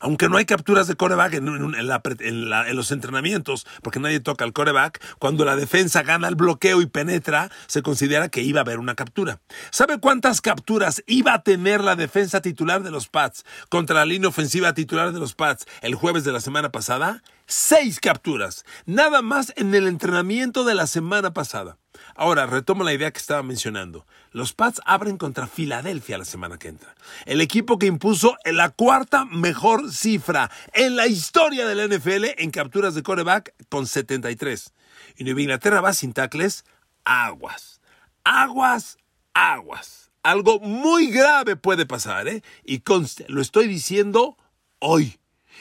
aunque 0.04 0.28
no 0.28 0.36
hay 0.36 0.44
capturas 0.44 0.86
de 0.86 0.96
coreback 0.96 1.34
en, 1.34 2.76
los 2.76 2.92
entrenamientos, 2.92 3.66
porque 3.82 4.00
nadie 4.00 4.20
toca 4.20 4.44
el 4.44 4.52
coreback, 4.52 5.00
cuando 5.18 5.46
la 5.46 5.56
defensa 5.56 6.02
gana 6.02 6.28
el 6.28 6.34
bloqueo 6.34 6.82
y 6.82 6.86
penetra, 6.86 7.50
se 7.66 7.82
considera 7.82 8.28
que 8.28 8.42
iba 8.42 8.60
a 8.60 8.64
haber 8.64 8.80
una 8.80 8.96
captura. 8.96 9.40
¿Sabe 9.70 9.98
cuántas 10.00 10.42
capturas 10.42 11.02
iba 11.06 11.32
a 11.32 11.42
tener 11.42 11.80
la 11.82 11.96
defensa 11.96 12.42
titular 12.42 12.82
de 12.82 12.90
los 12.90 13.08
Pats 13.08 13.44
contra 13.70 13.96
la 13.96 14.04
línea 14.04 14.28
ofensiva 14.28 14.74
titular 14.74 15.12
de 15.12 15.20
los 15.20 15.34
Pats 15.34 15.64
el 15.80 15.94
jueves 15.94 16.24
de 16.24 16.32
la 16.32 16.40
semana 16.40 16.70
pasada? 16.70 17.22
Seis 17.46 18.00
capturas, 18.00 18.64
nada 18.86 19.20
más 19.20 19.52
en 19.56 19.74
el 19.74 19.86
entrenamiento 19.86 20.64
de 20.64 20.74
la 20.74 20.86
semana 20.86 21.34
pasada. 21.34 21.76
Ahora, 22.14 22.46
retomo 22.46 22.84
la 22.84 22.94
idea 22.94 23.10
que 23.10 23.18
estaba 23.18 23.42
mencionando. 23.42 24.06
Los 24.32 24.54
Pats 24.54 24.80
abren 24.86 25.18
contra 25.18 25.46
Filadelfia 25.46 26.16
la 26.16 26.24
semana 26.24 26.58
que 26.58 26.68
entra. 26.68 26.94
El 27.26 27.42
equipo 27.42 27.78
que 27.78 27.86
impuso 27.86 28.36
la 28.44 28.70
cuarta 28.70 29.26
mejor 29.26 29.92
cifra 29.92 30.50
en 30.72 30.96
la 30.96 31.06
historia 31.06 31.66
de 31.66 31.74
la 31.74 31.86
NFL 31.86 32.40
en 32.42 32.50
capturas 32.50 32.94
de 32.94 33.02
coreback 33.02 33.54
con 33.68 33.86
73. 33.86 34.72
Y 35.18 35.24
Nueva 35.24 35.42
Inglaterra 35.42 35.80
va 35.82 35.92
sin 35.92 36.14
tacles, 36.14 36.64
aguas. 37.04 37.80
Aguas, 38.24 38.96
aguas. 39.34 40.10
Algo 40.22 40.60
muy 40.60 41.08
grave 41.08 41.56
puede 41.56 41.84
pasar, 41.84 42.26
¿eh? 42.26 42.42
Y 42.64 42.82
lo 43.28 43.42
estoy 43.42 43.68
diciendo 43.68 44.38
hoy. 44.78 45.18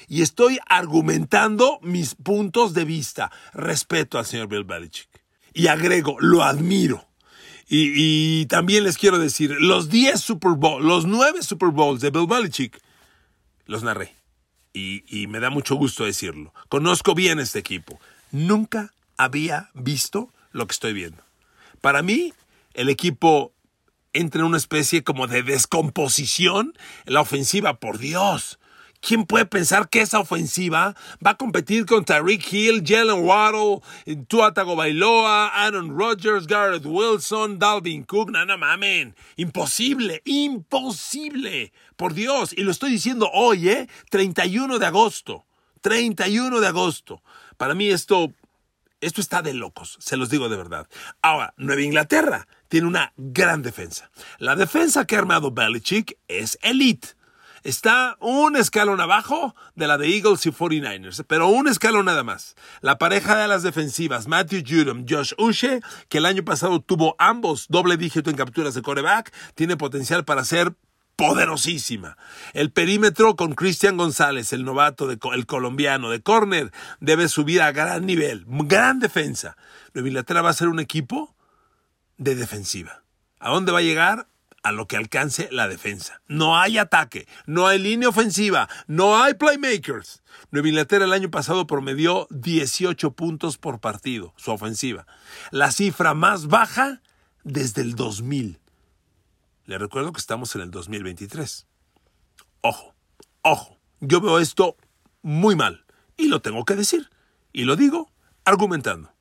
Y 0.08 0.22
estoy 0.22 0.60
argumentando 0.68 1.80
mis 1.82 2.16
puntos 2.16 2.74
de 2.74 2.86
vista. 2.86 3.32
Respeto 3.54 4.18
al 4.18 4.26
señor 4.26 4.48
Bill 4.48 4.64
Belichick 4.64 5.14
y 5.54 5.68
agrego, 5.68 6.18
lo 6.20 6.44
admiro. 6.44 7.08
Y, 7.76 8.46
también 8.48 8.84
les 8.84 8.98
quiero 8.98 9.18
decir, 9.18 9.56
los 9.60 9.90
10 9.90 10.20
Super 10.20 10.52
Bowls, 10.52 10.86
los 10.86 11.06
9 11.06 11.42
Super 11.42 11.70
Bowls 11.70 12.02
de 12.02 12.12
Bill 12.12 12.28
Belichick, 12.28 12.80
los 13.66 13.82
narré. 13.84 14.14
Y, 14.74 15.04
y 15.08 15.28
me 15.28 15.40
da 15.40 15.50
mucho 15.50 15.76
gusto 15.76 16.06
decirlo. 16.06 16.54
Conozco 16.70 17.16
bien 17.16 17.40
este 17.40 17.60
equipo. 17.60 18.00
Nunca 18.32 18.94
había 19.18 19.70
visto 19.74 20.32
lo 20.52 20.68
que 20.68 20.74
estoy 20.74 20.94
viendo. 20.94 21.24
Para 21.82 22.04
mí, 22.04 22.34
el 22.74 22.90
equipo 22.90 23.54
entra 24.12 24.42
en 24.42 24.48
una 24.48 24.58
especie 24.58 25.04
como 25.04 25.26
de 25.26 25.42
descomposición. 25.42 26.74
La 27.06 27.22
ofensiva, 27.22 27.80
por 27.80 27.98
Dios, 27.98 28.60
¿Quién 29.06 29.26
puede 29.26 29.46
pensar 29.46 29.90
que 29.90 30.00
esa 30.00 30.20
ofensiva 30.20 30.96
va 31.24 31.32
a 31.32 31.38
competir 31.38 31.86
contra 31.86 32.22
Rick 32.22 32.54
Hill, 32.54 32.84
Jalen 32.86 33.26
Waddle, 33.26 33.82
Tua 34.30 34.54
Tagovailoa, 34.54 35.50
Aaron 35.50 36.00
Rodgers, 36.00 36.48
Garrett 36.48 36.86
Wilson, 36.86 37.60
Dalvin 37.60 38.06
Cook? 38.06 38.32
No, 38.32 38.46
no 38.46 38.58
mamen. 38.58 39.14
Imposible, 39.36 40.22
imposible. 40.24 41.74
Por 41.98 42.14
Dios. 42.14 42.54
Y 42.54 42.64
lo 42.64 42.72
estoy 42.72 42.92
diciendo 42.92 43.30
hoy, 43.34 43.68
¿eh? 43.68 43.90
31 44.10 44.80
de 44.80 44.86
agosto. 44.86 45.46
31 45.82 46.62
de 46.62 46.68
agosto. 46.68 47.22
Para 47.58 47.76
mí 47.76 47.90
esto, 47.90 48.32
esto 49.02 49.20
está 49.20 49.42
de 49.42 49.54
locos, 49.54 49.98
se 50.00 50.16
los 50.16 50.30
digo 50.30 50.48
de 50.48 50.56
verdad. 50.56 50.88
Ahora, 51.22 51.54
Nueva 51.58 51.82
Inglaterra 51.82 52.48
tiene 52.70 52.88
una 52.88 53.12
gran 53.18 53.64
defensa. 53.64 54.10
La 54.40 54.56
defensa 54.56 55.04
que 55.06 55.18
ha 55.18 55.20
armado 55.20 55.52
Belichick 55.52 56.18
es 56.30 56.58
elite 56.62 57.10
está 57.63 58.17
un 58.20 58.55
escalón 58.55 59.01
abajo 59.01 59.55
de 59.75 59.88
la 59.88 59.98
de 59.98 60.15
Eagles 60.15 60.46
y 60.46 60.51
49ers, 60.51 61.25
pero 61.27 61.48
un 61.48 61.67
escalón 61.67 62.05
nada 62.05 62.24
más. 62.24 62.55
La 62.82 62.98
pareja 62.98 63.38
de 63.38 63.48
las 63.48 63.63
defensivas, 63.63 64.27
Matthew 64.27 64.63
Judom, 64.67 65.05
Josh 65.10 65.34
Ushe, 65.38 65.82
que 66.10 66.20
el 66.20 66.25
año 66.25 66.43
pasado 66.43 66.82
tuvo 66.82 67.15
ambos 67.20 67.67
doble 67.70 67.98
dígito 67.98 68.29
en 68.29 68.36
capturas 68.36 68.74
de 68.74 68.82
coreback, 68.82 69.34
tiene 69.55 69.77
potencial 69.77 70.25
para 70.25 70.43
ser 70.46 70.74
poderosísima. 71.15 72.17
El 72.53 72.72
perímetro 72.72 73.36
con 73.36 73.53
Cristian 73.53 73.98
González, 73.98 74.51
el 74.53 74.65
novato, 74.65 75.10
el 75.10 75.46
colombiano 75.46 76.10
de 76.10 76.22
corner, 76.22 76.72
debe 77.00 77.27
subir 77.27 77.62
a 77.62 77.72
gran 77.72 78.05
nivel, 78.05 78.46
gran 78.48 79.00
defensa. 79.00 79.55
Nueva 79.93 80.10
Inglaterra 80.10 80.41
va 80.41 80.50
a 80.50 80.53
ser 80.53 80.67
un 80.67 80.79
equipo 80.79 81.36
de 82.17 82.36
defensiva. 82.36 83.03
¿A 83.39 83.50
dónde 83.50 83.72
va 83.72 83.79
a 83.79 83.84
llegar? 83.84 84.27
A 84.63 84.72
lo 84.72 84.88
que 84.88 84.98
alcance 84.98 85.50
la 85.51 85.67
defensa. 85.67 86.22
No 86.27 86.58
hay 86.58 86.77
ataque, 86.77 87.27
no 87.46 87.67
hay 87.67 87.79
línea 87.79 88.10
ofensiva, 88.10 88.70
no 88.88 89.22
hay 89.22 89.34
playmakers. 89.36 90.24
Nueva 90.51 90.70
Inglaterra 90.70 91.05
el 91.05 91.13
año 91.13 91.29
pasado 91.29 91.67
promedió 91.67 92.27
18 92.32 93.12
puntos 93.12 93.58
por 93.58 93.79
partido, 93.79 94.34
su 94.38 94.51
ofensiva. 94.51 95.05
La 95.51 95.72
cifra 95.72 96.13
más 96.13 96.48
baja 96.48 97.01
desde 97.43 97.82
el 97.82 97.96
2000. 97.96 98.60
Le 99.65 99.77
recuerdo 99.77 100.12
que 100.12 100.20
estamos 100.20 100.55
en 100.55 100.62
el 100.62 100.72
2023. 100.72 101.67
Ojo, 102.62 102.96
ojo, 103.41 103.77
yo 104.00 104.22
veo 104.22 104.39
esto 104.39 104.77
muy 105.22 105.55
mal 105.55 105.86
y 106.17 106.27
lo 106.27 106.41
tengo 106.41 106.65
que 106.65 106.75
decir. 106.75 107.10
Y 107.51 107.65
lo 107.65 107.75
digo 107.75 108.12
argumentando. 108.46 109.13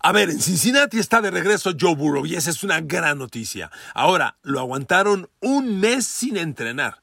A 0.00 0.12
ver, 0.12 0.30
en 0.30 0.40
Cincinnati 0.40 0.98
está 0.98 1.20
de 1.20 1.30
regreso 1.30 1.72
Joe 1.78 1.94
Burrow 1.94 2.26
y 2.26 2.36
esa 2.36 2.50
es 2.50 2.62
una 2.62 2.80
gran 2.80 3.18
noticia. 3.18 3.70
Ahora, 3.94 4.36
lo 4.42 4.60
aguantaron 4.60 5.28
un 5.40 5.80
mes 5.80 6.06
sin 6.06 6.36
entrenar 6.36 7.02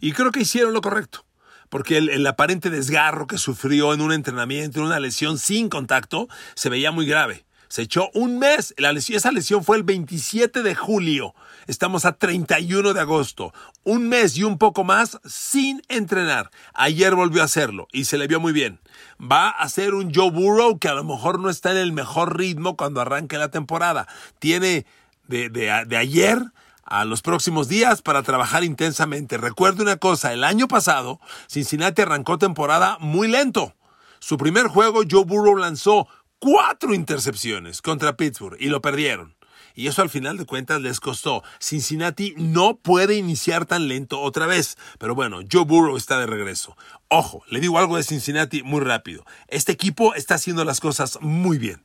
y 0.00 0.12
creo 0.12 0.30
que 0.30 0.40
hicieron 0.40 0.72
lo 0.72 0.80
correcto. 0.80 1.24
Porque 1.70 1.96
el, 1.96 2.26
aparente 2.26 2.70
desgarro 2.70 3.26
que 3.26 3.38
sufrió 3.38 3.94
en 3.94 4.00
un 4.00 4.12
entrenamiento, 4.12 4.78
en 4.78 4.86
una 4.86 5.00
lesión 5.00 5.38
sin 5.38 5.68
contacto, 5.68 6.28
se 6.54 6.68
veía 6.68 6.92
muy 6.92 7.06
grave. 7.06 7.46
Se 7.74 7.82
echó 7.82 8.08
un 8.14 8.38
mes. 8.38 8.72
La 8.78 8.92
esa 8.92 9.32
lesión 9.32 9.64
fue 9.64 9.76
el 9.76 9.82
27 9.82 10.62
de 10.62 10.76
julio. 10.76 11.34
Estamos 11.66 12.04
a 12.04 12.12
31 12.12 12.94
de 12.94 13.00
agosto. 13.00 13.52
Un 13.82 14.08
mes 14.08 14.36
y 14.36 14.44
un 14.44 14.58
poco 14.58 14.84
más 14.84 15.18
sin 15.24 15.82
entrenar. 15.88 16.52
Ayer 16.72 17.16
volvió 17.16 17.42
a 17.42 17.46
hacerlo 17.46 17.88
y 17.90 18.04
se 18.04 18.16
le 18.16 18.28
vio 18.28 18.38
muy 18.38 18.52
bien. 18.52 18.78
Va 19.20 19.48
a 19.48 19.68
ser 19.68 19.94
un 19.94 20.14
Joe 20.14 20.30
Burrow 20.30 20.78
que 20.78 20.86
a 20.86 20.94
lo 20.94 21.02
mejor 21.02 21.40
no 21.40 21.50
está 21.50 21.72
en 21.72 21.78
el 21.78 21.90
mejor 21.90 22.38
ritmo 22.38 22.76
cuando 22.76 23.00
arranque 23.00 23.38
la 23.38 23.50
temporada. 23.50 24.06
Tiene 24.38 24.86
de, 25.26 25.50
de 25.50 25.96
ayer 25.96 26.40
a 26.84 27.04
los 27.04 27.22
próximos 27.22 27.66
días 27.66 28.02
para 28.02 28.22
trabajar 28.22 28.62
intensamente. 28.62 29.36
Recuerde 29.36 29.82
una 29.82 29.96
cosa, 29.96 30.32
el 30.32 30.44
año 30.44 30.68
pasado 30.68 31.18
Cincinnati 31.48 32.02
arrancó 32.02 32.38
temporada 32.38 32.98
muy 33.00 33.26
lento. 33.26 33.74
Su 34.20 34.38
primer 34.38 34.68
juego 34.68 35.02
Joe 35.10 35.24
Burrow 35.24 35.56
lanzó 35.56 36.06
cuatro 36.44 36.92
intercepciones 36.92 37.80
contra 37.80 38.18
Pittsburgh 38.18 38.58
y 38.60 38.66
lo 38.66 38.82
perdieron. 38.82 39.34
Y 39.74 39.86
eso 39.86 40.02
al 40.02 40.10
final 40.10 40.36
de 40.36 40.44
cuentas 40.44 40.82
les 40.82 41.00
costó. 41.00 41.42
Cincinnati 41.58 42.34
no 42.36 42.76
puede 42.76 43.14
iniciar 43.14 43.64
tan 43.64 43.88
lento 43.88 44.20
otra 44.20 44.44
vez. 44.44 44.76
Pero 44.98 45.14
bueno, 45.14 45.40
Joe 45.50 45.64
Burrow 45.64 45.96
está 45.96 46.20
de 46.20 46.26
regreso. 46.26 46.76
Ojo, 47.08 47.42
le 47.48 47.60
digo 47.60 47.78
algo 47.78 47.96
de 47.96 48.02
Cincinnati 48.02 48.62
muy 48.62 48.82
rápido. 48.82 49.24
Este 49.48 49.72
equipo 49.72 50.14
está 50.14 50.34
haciendo 50.34 50.66
las 50.66 50.80
cosas 50.80 51.18
muy 51.22 51.56
bien. 51.56 51.82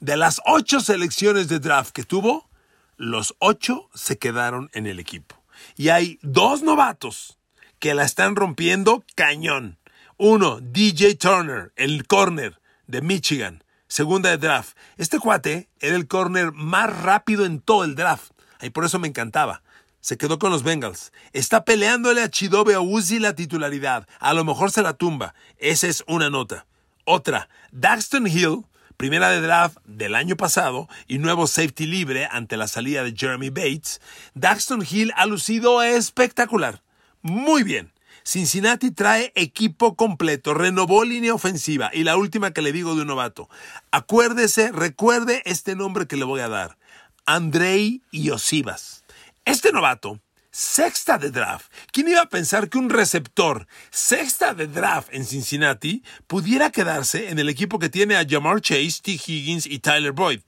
De 0.00 0.16
las 0.16 0.40
ocho 0.46 0.80
selecciones 0.80 1.46
de 1.46 1.60
draft 1.60 1.92
que 1.92 2.02
tuvo, 2.02 2.50
los 2.96 3.36
ocho 3.38 3.88
se 3.94 4.18
quedaron 4.18 4.68
en 4.72 4.88
el 4.88 4.98
equipo. 4.98 5.40
Y 5.76 5.90
hay 5.90 6.18
dos 6.22 6.62
novatos 6.62 7.38
que 7.78 7.94
la 7.94 8.02
están 8.02 8.34
rompiendo 8.34 9.04
cañón. 9.14 9.78
Uno, 10.16 10.58
DJ 10.60 11.14
Turner, 11.14 11.72
el 11.76 12.04
corner 12.08 12.60
de 12.88 13.00
Michigan 13.00 13.61
segunda 13.92 14.30
de 14.30 14.38
draft. 14.38 14.74
Este 14.96 15.18
cuate 15.18 15.68
era 15.78 15.96
el 15.96 16.08
corner 16.08 16.52
más 16.52 16.88
rápido 17.02 17.44
en 17.44 17.60
todo 17.60 17.84
el 17.84 17.94
draft. 17.94 18.32
Y 18.62 18.70
por 18.70 18.86
eso 18.86 18.98
me 18.98 19.08
encantaba. 19.08 19.62
Se 20.00 20.16
quedó 20.16 20.38
con 20.38 20.50
los 20.50 20.62
Bengals. 20.62 21.12
Está 21.34 21.66
peleándole 21.66 22.22
a 22.22 22.30
Chidobe 22.30 22.78
Uzi 22.78 23.18
la 23.18 23.34
titularidad. 23.34 24.08
A 24.18 24.32
lo 24.32 24.44
mejor 24.44 24.70
se 24.70 24.82
la 24.82 24.94
tumba. 24.94 25.34
Esa 25.58 25.88
es 25.88 26.04
una 26.06 26.30
nota. 26.30 26.64
Otra, 27.04 27.50
Daxton 27.70 28.26
Hill, 28.26 28.64
primera 28.96 29.28
de 29.28 29.42
draft 29.42 29.76
del 29.84 30.14
año 30.14 30.36
pasado 30.38 30.88
y 31.06 31.18
nuevo 31.18 31.46
safety 31.46 31.84
libre 31.84 32.26
ante 32.30 32.56
la 32.56 32.68
salida 32.68 33.04
de 33.04 33.14
Jeremy 33.14 33.50
Bates. 33.50 34.00
Daxton 34.32 34.86
Hill 34.88 35.12
ha 35.16 35.26
lucido 35.26 35.82
espectacular. 35.82 36.80
Muy 37.20 37.62
bien. 37.62 37.92
Cincinnati 38.24 38.90
trae 38.90 39.32
equipo 39.34 39.96
completo, 39.96 40.54
renovó 40.54 41.04
línea 41.04 41.34
ofensiva 41.34 41.90
y 41.92 42.04
la 42.04 42.16
última 42.16 42.52
que 42.52 42.62
le 42.62 42.72
digo 42.72 42.94
de 42.94 43.02
un 43.02 43.08
novato. 43.08 43.48
Acuérdese, 43.90 44.72
recuerde 44.72 45.42
este 45.44 45.74
nombre 45.74 46.06
que 46.06 46.16
le 46.16 46.24
voy 46.24 46.40
a 46.40 46.48
dar. 46.48 46.78
Andrei 47.26 48.02
Iosivas. 48.10 49.04
Este 49.44 49.72
novato 49.72 50.20
sexta 50.52 51.16
de 51.18 51.30
draft. 51.30 51.72
¿Quién 51.90 52.08
iba 52.08 52.20
a 52.20 52.28
pensar 52.28 52.68
que 52.68 52.78
un 52.78 52.90
receptor 52.90 53.66
sexta 53.90 54.54
de 54.54 54.66
draft 54.66 55.08
en 55.12 55.24
Cincinnati 55.24 56.04
pudiera 56.26 56.70
quedarse 56.70 57.30
en 57.30 57.38
el 57.38 57.48
equipo 57.48 57.78
que 57.78 57.88
tiene 57.88 58.16
a 58.16 58.26
Jamar 58.28 58.60
Chase, 58.60 59.00
T. 59.02 59.12
Higgins 59.12 59.66
y 59.66 59.78
Tyler 59.80 60.12
Boyd? 60.12 60.40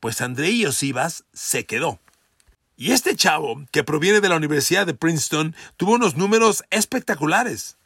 Pues 0.00 0.20
Andrei 0.20 0.66
Osivas 0.66 1.24
se 1.32 1.64
quedó. 1.64 2.00
Y 2.82 2.90
este 2.90 3.14
chavo, 3.14 3.64
que 3.70 3.84
proviene 3.84 4.20
de 4.20 4.28
la 4.28 4.34
Universidad 4.34 4.84
de 4.84 4.92
Princeton, 4.92 5.54
tuvo 5.76 5.92
unos 5.92 6.16
números 6.16 6.64
espectaculares. 6.70 7.76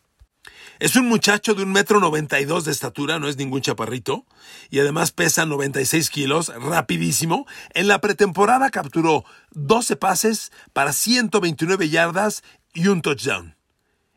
Es 0.78 0.96
un 0.96 1.06
muchacho 1.06 1.52
de 1.52 1.64
un 1.64 1.72
metro 1.72 2.00
noventa 2.00 2.40
y 2.40 2.46
dos 2.46 2.64
de 2.64 2.72
estatura, 2.72 3.18
no 3.18 3.28
es 3.28 3.36
ningún 3.36 3.60
chaparrito, 3.60 4.24
y 4.70 4.78
además 4.78 5.12
pesa 5.12 5.44
96 5.44 6.08
kilos, 6.08 6.48
rapidísimo. 6.48 7.46
En 7.74 7.88
la 7.88 8.00
pretemporada 8.00 8.70
capturó 8.70 9.26
12 9.50 9.96
pases 9.96 10.50
para 10.72 10.94
129 10.94 11.90
yardas 11.90 12.42
y 12.72 12.86
un 12.86 13.02
touchdown. 13.02 13.54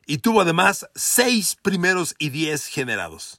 Y 0.05 0.19
tuvo 0.19 0.39
además 0.39 0.87
6 0.95 1.57
primeros 1.61 2.15
y 2.19 2.29
10 2.29 2.67
generados. 2.67 3.38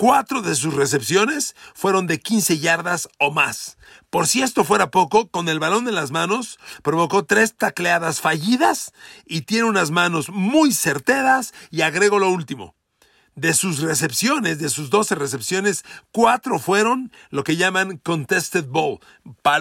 Cuatro 0.00 0.40
de 0.40 0.54
sus 0.54 0.72
recepciones 0.72 1.54
fueron 1.74 2.06
de 2.06 2.20
15 2.20 2.58
yardas 2.58 3.06
o 3.18 3.30
más. 3.30 3.76
Por 4.08 4.26
si 4.26 4.40
esto 4.40 4.64
fuera 4.64 4.90
poco, 4.90 5.28
con 5.28 5.50
el 5.50 5.58
balón 5.58 5.86
en 5.88 5.94
las 5.94 6.10
manos, 6.10 6.58
provocó 6.82 7.26
tres 7.26 7.54
tacleadas 7.54 8.22
fallidas 8.22 8.94
y 9.26 9.42
tiene 9.42 9.68
unas 9.68 9.90
manos 9.90 10.30
muy 10.30 10.72
certeras 10.72 11.52
y 11.70 11.82
agrego 11.82 12.18
lo 12.18 12.30
último. 12.30 12.74
De 13.40 13.54
sus 13.54 13.78
recepciones, 13.80 14.58
de 14.58 14.68
sus 14.68 14.90
12 14.90 15.14
recepciones, 15.14 15.82
cuatro 16.12 16.58
fueron 16.58 17.10
lo 17.30 17.42
que 17.42 17.56
llaman 17.56 17.96
contested 17.96 18.66
ball, 18.66 19.00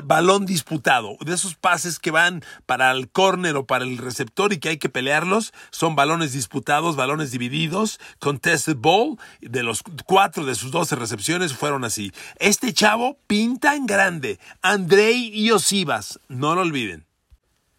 balón 0.03 0.45
disputado. 0.45 1.15
De 1.21 1.33
esos 1.33 1.55
pases 1.55 1.98
que 1.98 2.12
van 2.12 2.43
para 2.65 2.91
el 2.91 3.09
corner 3.09 3.55
o 3.55 3.65
para 3.65 3.86
el 3.86 3.98
receptor 3.98 4.51
y 4.51 4.57
que 4.57 4.67
hay 4.67 4.77
que 4.79 4.89
pelearlos, 4.89 5.53
son 5.71 5.95
balones 5.95 6.33
disputados, 6.33 6.98
balones 6.98 7.31
divididos, 7.31 8.01
contested 8.19 8.75
ball. 8.75 9.17
De 9.39 9.63
los 9.63 9.81
cuatro 10.05 10.43
de 10.43 10.55
sus 10.55 10.71
12 10.71 10.98
recepciones 10.98 11.53
fueron 11.53 11.86
así. 11.86 12.12
Este 12.36 12.74
chavo 12.74 13.17
pinta 13.27 13.75
en 13.75 13.86
grande. 13.86 14.41
Andrei 14.62 15.31
y 15.33 15.51
Osivas, 15.51 16.19
no 16.27 16.53
lo 16.53 16.63
olviden. 16.63 17.05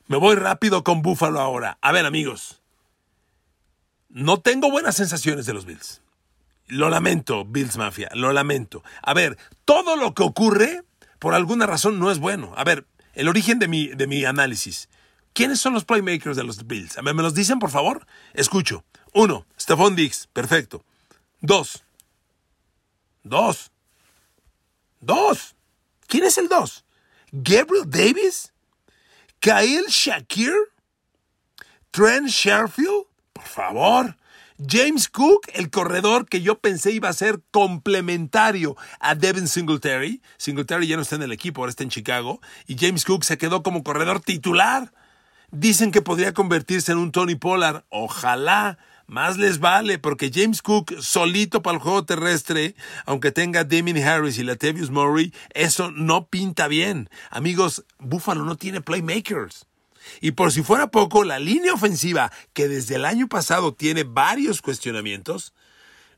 Me 0.06 0.16
voy 0.16 0.36
rápido 0.36 0.82
con 0.82 1.02
Búfalo 1.02 1.40
ahora. 1.40 1.76
A 1.82 1.92
ver, 1.92 2.06
amigos. 2.06 2.59
No 4.10 4.40
tengo 4.40 4.70
buenas 4.70 4.96
sensaciones 4.96 5.46
de 5.46 5.54
los 5.54 5.66
Bills. 5.66 6.02
Lo 6.66 6.90
lamento, 6.90 7.44
Bills 7.44 7.76
Mafia, 7.76 8.10
lo 8.14 8.32
lamento. 8.32 8.82
A 9.02 9.14
ver, 9.14 9.38
todo 9.64 9.96
lo 9.96 10.14
que 10.14 10.24
ocurre, 10.24 10.82
por 11.20 11.34
alguna 11.34 11.66
razón, 11.66 12.00
no 12.00 12.10
es 12.10 12.18
bueno. 12.18 12.52
A 12.56 12.64
ver, 12.64 12.86
el 13.14 13.28
origen 13.28 13.60
de 13.60 13.68
mi, 13.68 13.88
de 13.88 14.06
mi 14.08 14.24
análisis. 14.24 14.88
¿Quiénes 15.32 15.60
son 15.60 15.74
los 15.74 15.84
playmakers 15.84 16.36
de 16.36 16.42
los 16.42 16.66
Bills? 16.66 16.98
A 16.98 17.02
ver, 17.02 17.14
¿me 17.14 17.22
los 17.22 17.34
dicen, 17.34 17.60
por 17.60 17.70
favor? 17.70 18.04
Escucho. 18.34 18.84
Uno, 19.12 19.46
Stephon 19.58 19.94
Diggs, 19.94 20.28
perfecto. 20.32 20.84
Dos. 21.40 21.84
Dos. 23.22 23.70
Dos. 25.00 25.54
¿Quién 26.08 26.24
es 26.24 26.36
el 26.36 26.48
dos? 26.48 26.84
¿Gabriel 27.30 27.88
Davis? 27.88 28.52
¿Kyle 29.38 29.86
Shakir? 29.88 30.52
¿Trent 31.92 32.28
Sherfield? 32.28 33.09
Por 33.40 33.48
favor. 33.48 34.16
James 34.68 35.08
Cook, 35.08 35.46
el 35.54 35.70
corredor 35.70 36.26
que 36.26 36.42
yo 36.42 36.58
pensé 36.58 36.92
iba 36.92 37.08
a 37.08 37.14
ser 37.14 37.40
complementario 37.50 38.76
a 38.98 39.14
Devin 39.14 39.48
Singletary. 39.48 40.20
Singletary 40.36 40.86
ya 40.86 40.96
no 40.96 41.02
está 41.02 41.16
en 41.16 41.22
el 41.22 41.32
equipo, 41.32 41.62
ahora 41.62 41.70
está 41.70 41.82
en 41.82 41.88
Chicago. 41.88 42.42
Y 42.66 42.76
James 42.78 43.06
Cook 43.06 43.24
se 43.24 43.38
quedó 43.38 43.62
como 43.62 43.82
corredor 43.82 44.20
titular. 44.20 44.92
Dicen 45.50 45.90
que 45.90 46.02
podría 46.02 46.34
convertirse 46.34 46.92
en 46.92 46.98
un 46.98 47.12
Tony 47.12 47.34
Pollard. 47.34 47.84
Ojalá. 47.88 48.78
Más 49.06 49.38
les 49.38 49.58
vale, 49.58 49.98
porque 49.98 50.30
James 50.32 50.62
Cook 50.62 50.92
solito 51.00 51.62
para 51.62 51.78
el 51.78 51.82
juego 51.82 52.04
terrestre, 52.04 52.76
aunque 53.06 53.32
tenga 53.32 53.64
Damien 53.64 53.98
Harris 53.98 54.38
y 54.38 54.44
Latavius 54.44 54.90
Murray, 54.90 55.34
eso 55.52 55.90
no 55.90 56.28
pinta 56.28 56.68
bien. 56.68 57.10
Amigos, 57.28 57.84
Buffalo 57.98 58.44
no 58.44 58.54
tiene 58.54 58.82
playmakers. 58.82 59.66
Y 60.20 60.32
por 60.32 60.52
si 60.52 60.62
fuera 60.62 60.90
poco, 60.90 61.24
la 61.24 61.38
línea 61.38 61.72
ofensiva, 61.72 62.32
que 62.52 62.68
desde 62.68 62.96
el 62.96 63.04
año 63.04 63.28
pasado 63.28 63.74
tiene 63.74 64.04
varios 64.04 64.62
cuestionamientos, 64.62 65.54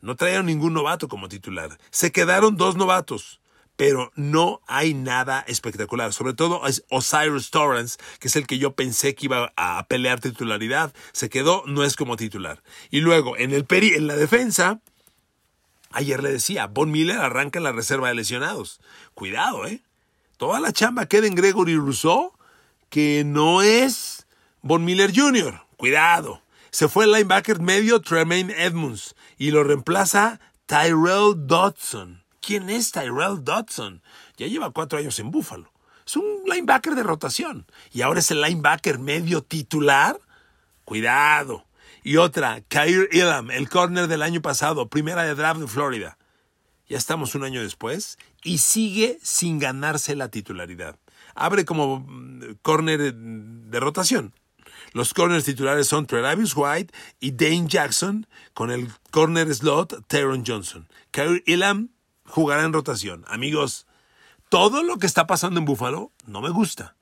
no 0.01 0.17
trajeron 0.17 0.47
ningún 0.47 0.75
novato 0.75 1.09
como 1.09 1.29
titular. 1.29 1.79
Se 1.91 2.11
quedaron 2.13 2.57
dos 2.57 2.77
novatos, 2.77 3.41
pero 3.77 4.13
no 4.17 4.61
hay 4.67 4.95
nada 4.95 5.45
espectacular. 5.47 6.13
Sobre 6.13 6.35
todo 6.35 6.61
Osiris 6.91 7.51
Torrance, 7.51 7.99
que 8.19 8.29
es 8.29 8.37
el 8.37 8.47
que 8.47 8.59
yo 8.59 8.75
pensé 8.75 9.15
que 9.15 9.27
iba 9.27 9.53
a 9.57 9.87
pelear 9.87 10.21
titularidad. 10.21 10.93
Se 11.13 11.31
quedó, 11.31 11.63
no 11.67 11.85
es 11.85 11.97
como 11.97 12.17
titular. 12.17 12.63
Y 12.91 13.01
luego, 13.01 13.37
en, 13.37 13.53
el 13.53 13.65
peri 13.65 13.95
en 13.95 14.09
la 14.09 14.17
defensa, 14.17 14.81
ayer 15.93 16.23
le 16.23 16.33
decía, 16.33 16.67
Von 16.67 16.91
Miller 16.91 17.19
arranca 17.19 17.59
en 17.59 17.65
la 17.65 17.73
reserva 17.73 18.09
de 18.09 18.15
lesionados. 18.15 18.81
Cuidado, 19.15 19.67
¿eh? 19.67 19.83
Toda 20.37 20.59
la 20.59 20.73
chamba 20.73 21.07
queda 21.07 21.29
en 21.29 21.37
Gregory 21.37 21.77
Rousseau 21.77 22.33
que 22.93 23.25
no 23.25 23.63
es 23.63 24.27
Von 24.61 24.85
Miller 24.85 25.13
Jr. 25.17 25.63
Cuidado. 25.79 26.43
Se 26.71 26.89
fue 26.89 27.07
el 27.07 27.13
linebacker 27.13 27.59
medio 27.59 28.03
Tremaine 28.03 28.53
Edmonds 28.55 29.17
y 29.39 29.51
lo 29.51 29.65
reemplaza 29.65 30.41
Tyrell 30.67 31.33
Dodson. 31.35 32.23
¿Quién 32.43 32.69
es 32.69 32.93
Tyrell 32.93 33.43
Dodson? 33.43 34.03
Ya 34.37 34.47
lleva 34.47 34.73
cuatro 34.73 34.99
años 34.99 35.19
en 35.21 35.31
Buffalo. 35.31 35.73
Es 36.07 36.17
un 36.17 36.43
linebacker 36.45 36.95
de 36.95 37.03
rotación. 37.03 37.67
Y 37.93 38.03
ahora 38.03 38.21
es 38.21 38.31
el 38.31 38.43
linebacker 38.43 38.99
medio 38.99 39.41
titular. 39.41 40.21
Cuidado. 40.85 41.65
Y 42.03 42.19
otra, 42.19 42.61
Kair 42.69 43.09
Elam, 43.11 43.51
el 43.51 43.71
corner 43.71 44.07
del 44.07 44.21
año 44.21 44.43
pasado, 44.43 44.91
primera 44.91 45.23
de 45.23 45.35
draft 45.35 45.61
de 45.63 45.67
Florida. 45.67 46.19
Ya 46.91 46.99
estamos 46.99 47.35
un 47.35 47.45
año 47.45 47.63
después 47.63 48.19
y 48.43 48.59
sigue 48.59 49.19
sin 49.23 49.59
ganarse 49.59 50.15
la 50.15 50.29
titularidad 50.29 50.99
abre 51.35 51.65
como 51.65 52.01
mm, 52.01 52.57
corner 52.63 53.15
de 53.15 53.81
rotación. 53.81 54.35
Los 54.93 55.15
corners 55.15 55.45
titulares 55.45 55.89
son 55.89 56.07
Travis 56.07 56.53
White 56.55 56.93
y 57.19 57.31
Dane 57.33 57.67
Jackson, 57.67 58.27
con 58.53 58.71
el 58.71 58.91
corner 59.11 59.53
slot 59.55 60.07
Teron 60.07 60.45
Johnson. 60.47 60.87
Kyrie 61.11 61.43
Elam 61.47 61.91
jugará 62.27 62.65
en 62.65 62.75
rotación. 62.75 63.25
Amigos, 63.27 63.87
todo 64.51 64.83
lo 64.83 64.99
que 64.99 65.07
está 65.07 65.27
pasando 65.27 65.61
en 65.61 65.65
Buffalo 65.65 66.13
no 66.27 66.43
me 66.43 66.51
gusta. 66.51 66.95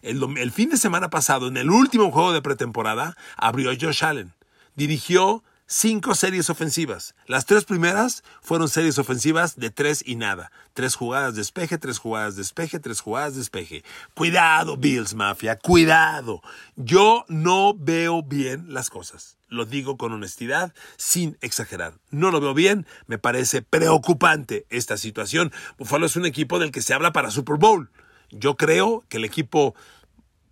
El, 0.00 0.22
el 0.38 0.52
fin 0.52 0.70
de 0.70 0.78
semana 0.78 1.10
pasado, 1.10 1.48
en 1.48 1.56
el 1.58 1.70
último 1.70 2.10
juego 2.10 2.32
de 2.32 2.42
pretemporada, 2.42 3.16
abrió 3.36 3.70
Josh 3.78 4.04
Allen. 4.04 4.32
Dirigió 4.74 5.42
cinco 5.66 6.14
series 6.14 6.48
ofensivas. 6.50 7.14
Las 7.26 7.46
tres 7.46 7.64
primeras 7.64 8.22
fueron 8.40 8.68
series 8.68 8.98
ofensivas 8.98 9.56
de 9.56 9.70
tres 9.70 10.02
y 10.06 10.16
nada. 10.16 10.52
Tres 10.74 10.94
jugadas 10.94 11.34
de 11.34 11.40
despeje, 11.40 11.78
tres 11.78 11.98
jugadas 11.98 12.36
de 12.36 12.42
despeje, 12.42 12.78
tres 12.78 13.00
jugadas 13.00 13.34
de 13.34 13.40
despeje. 13.40 13.84
Cuidado, 14.14 14.76
Bills 14.76 15.14
Mafia, 15.14 15.58
cuidado. 15.58 16.40
Yo 16.76 17.24
no 17.28 17.74
veo 17.74 18.22
bien 18.22 18.72
las 18.72 18.90
cosas. 18.90 19.38
Lo 19.48 19.64
digo 19.64 19.96
con 19.96 20.12
honestidad, 20.12 20.72
sin 20.96 21.36
exagerar. 21.40 21.94
No 22.10 22.30
lo 22.30 22.40
veo 22.40 22.54
bien, 22.54 22.86
me 23.06 23.18
parece 23.18 23.62
preocupante 23.62 24.66
esta 24.70 24.96
situación. 24.96 25.52
Buffalo 25.78 26.06
es 26.06 26.16
un 26.16 26.26
equipo 26.26 26.58
del 26.58 26.72
que 26.72 26.82
se 26.82 26.94
habla 26.94 27.12
para 27.12 27.30
Super 27.30 27.56
Bowl. 27.56 27.90
Yo 28.30 28.56
creo 28.56 29.04
que 29.08 29.18
el 29.18 29.24
equipo 29.24 29.74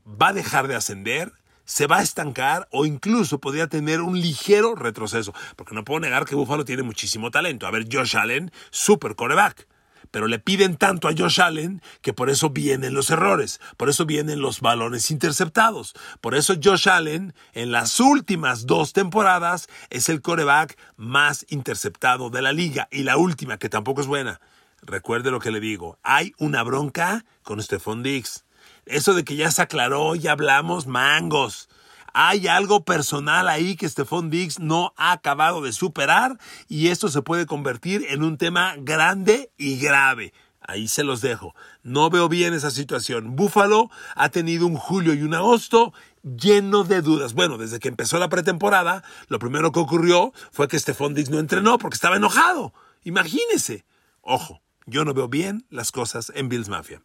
va 0.06 0.28
a 0.28 0.32
dejar 0.32 0.68
de 0.68 0.76
ascender, 0.76 1.32
se 1.64 1.86
va 1.86 1.98
a 1.98 2.02
estancar 2.02 2.68
o 2.70 2.86
incluso 2.86 3.40
podría 3.40 3.66
tener 3.66 4.00
un 4.00 4.20
ligero 4.20 4.74
retroceso. 4.74 5.34
Porque 5.56 5.74
no 5.74 5.84
puedo 5.84 6.00
negar 6.00 6.24
que 6.24 6.34
Buffalo 6.34 6.64
tiene 6.64 6.82
muchísimo 6.82 7.30
talento. 7.30 7.66
A 7.66 7.70
ver, 7.70 7.86
Josh 7.90 8.16
Allen, 8.16 8.50
super 8.70 9.14
coreback. 9.14 9.66
Pero 10.10 10.28
le 10.28 10.38
piden 10.38 10.76
tanto 10.76 11.08
a 11.08 11.12
Josh 11.16 11.40
Allen 11.40 11.82
que 12.00 12.12
por 12.12 12.30
eso 12.30 12.50
vienen 12.50 12.94
los 12.94 13.10
errores, 13.10 13.60
por 13.76 13.88
eso 13.88 14.06
vienen 14.06 14.40
los 14.40 14.60
balones 14.60 15.10
interceptados. 15.10 15.94
Por 16.20 16.36
eso 16.36 16.54
Josh 16.62 16.88
Allen 16.88 17.34
en 17.52 17.72
las 17.72 17.98
últimas 17.98 18.66
dos 18.66 18.92
temporadas 18.92 19.68
es 19.90 20.08
el 20.08 20.22
coreback 20.22 20.78
más 20.96 21.46
interceptado 21.48 22.30
de 22.30 22.42
la 22.42 22.52
liga. 22.52 22.86
Y 22.92 23.02
la 23.02 23.16
última, 23.16 23.58
que 23.58 23.68
tampoco 23.68 24.02
es 24.02 24.06
buena. 24.06 24.40
Recuerde 24.82 25.30
lo 25.30 25.40
que 25.40 25.50
le 25.50 25.60
digo, 25.60 25.98
hay 26.02 26.32
una 26.38 26.62
bronca 26.62 27.24
con 27.42 27.60
Stephon 27.62 28.02
Diggs. 28.02 28.44
Eso 28.86 29.14
de 29.14 29.24
que 29.24 29.36
ya 29.36 29.50
se 29.50 29.62
aclaró, 29.62 30.14
ya 30.14 30.32
hablamos, 30.32 30.86
mangos. 30.86 31.68
Hay 32.12 32.46
algo 32.46 32.84
personal 32.84 33.48
ahí 33.48 33.74
que 33.76 33.88
Stephon 33.88 34.30
Diggs 34.30 34.60
no 34.60 34.92
ha 34.96 35.12
acabado 35.12 35.62
de 35.62 35.72
superar 35.72 36.38
y 36.68 36.88
esto 36.88 37.08
se 37.08 37.22
puede 37.22 37.46
convertir 37.46 38.06
en 38.08 38.22
un 38.22 38.38
tema 38.38 38.74
grande 38.78 39.50
y 39.58 39.78
grave. 39.78 40.32
Ahí 40.60 40.88
se 40.88 41.02
los 41.02 41.20
dejo. 41.20 41.54
No 41.82 42.10
veo 42.10 42.28
bien 42.28 42.54
esa 42.54 42.70
situación. 42.70 43.36
Buffalo 43.36 43.90
ha 44.14 44.28
tenido 44.30 44.66
un 44.66 44.76
julio 44.76 45.12
y 45.12 45.22
un 45.22 45.34
agosto 45.34 45.92
lleno 46.22 46.84
de 46.84 47.02
dudas. 47.02 47.34
Bueno, 47.34 47.58
desde 47.58 47.80
que 47.80 47.88
empezó 47.88 48.18
la 48.18 48.28
pretemporada, 48.30 49.02
lo 49.28 49.38
primero 49.38 49.72
que 49.72 49.80
ocurrió 49.80 50.32
fue 50.52 50.68
que 50.68 50.78
Stephon 50.78 51.14
Diggs 51.14 51.30
no 51.30 51.38
entrenó 51.38 51.78
porque 51.78 51.96
estaba 51.96 52.16
enojado. 52.16 52.72
Imagínese. 53.02 53.84
Ojo, 54.22 54.62
yo 54.86 55.04
no 55.04 55.12
veo 55.14 55.28
bien 55.28 55.66
las 55.68 55.92
cosas 55.92 56.32
en 56.34 56.48
Bills 56.48 56.68
Mafia. 56.68 57.02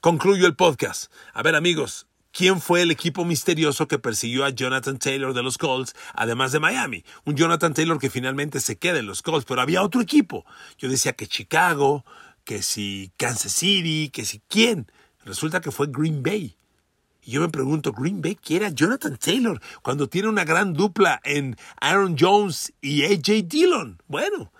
Concluyo 0.00 0.46
el 0.46 0.56
podcast. 0.56 1.12
A 1.34 1.42
ver 1.42 1.54
amigos, 1.54 2.06
quién 2.32 2.60
fue 2.60 2.82
el 2.82 2.90
equipo 2.90 3.24
misterioso 3.24 3.88
que 3.88 3.98
persiguió 3.98 4.44
a 4.44 4.50
Jonathan 4.50 4.98
Taylor 4.98 5.34
de 5.34 5.42
los 5.42 5.58
Colts, 5.58 5.94
además 6.14 6.52
de 6.52 6.60
Miami. 6.60 7.04
Un 7.24 7.36
Jonathan 7.36 7.74
Taylor 7.74 7.98
que 7.98 8.10
finalmente 8.10 8.60
se 8.60 8.76
queda 8.76 8.98
en 8.98 9.06
los 9.06 9.22
Colts, 9.22 9.44
pero 9.46 9.60
había 9.60 9.82
otro 9.82 10.00
equipo. 10.00 10.44
Yo 10.78 10.88
decía 10.88 11.12
que 11.12 11.26
Chicago, 11.26 12.04
que 12.44 12.62
si 12.62 13.12
Kansas 13.16 13.52
City, 13.52 14.10
que 14.10 14.24
si 14.24 14.40
quién. 14.48 14.90
Resulta 15.24 15.60
que 15.60 15.70
fue 15.70 15.88
Green 15.90 16.22
Bay. 16.22 16.56
Y 17.22 17.32
yo 17.32 17.42
me 17.42 17.48
pregunto, 17.48 17.92
Green 17.92 18.22
Bay 18.22 18.36
quiere 18.36 18.72
Jonathan 18.72 19.16
Taylor 19.18 19.60
cuando 19.82 20.08
tiene 20.08 20.28
una 20.28 20.44
gran 20.44 20.72
dupla 20.72 21.20
en 21.24 21.56
Aaron 21.80 22.16
Jones 22.18 22.72
y 22.80 23.04
AJ 23.04 23.46
Dillon. 23.46 24.02
Bueno, 24.08 24.52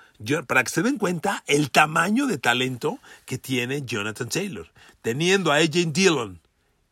para 0.46 0.62
que 0.64 0.70
se 0.70 0.83
den 0.83 0.98
cuenta 0.98 1.42
el 1.46 1.70
tamaño 1.70 2.26
de 2.26 2.38
talento 2.38 2.98
que 3.24 3.38
tiene 3.38 3.83
Jonathan 3.83 4.28
Taylor. 4.28 4.70
Teniendo 5.02 5.50
a 5.50 5.56
AJ 5.56 5.92
Dillon 5.92 6.40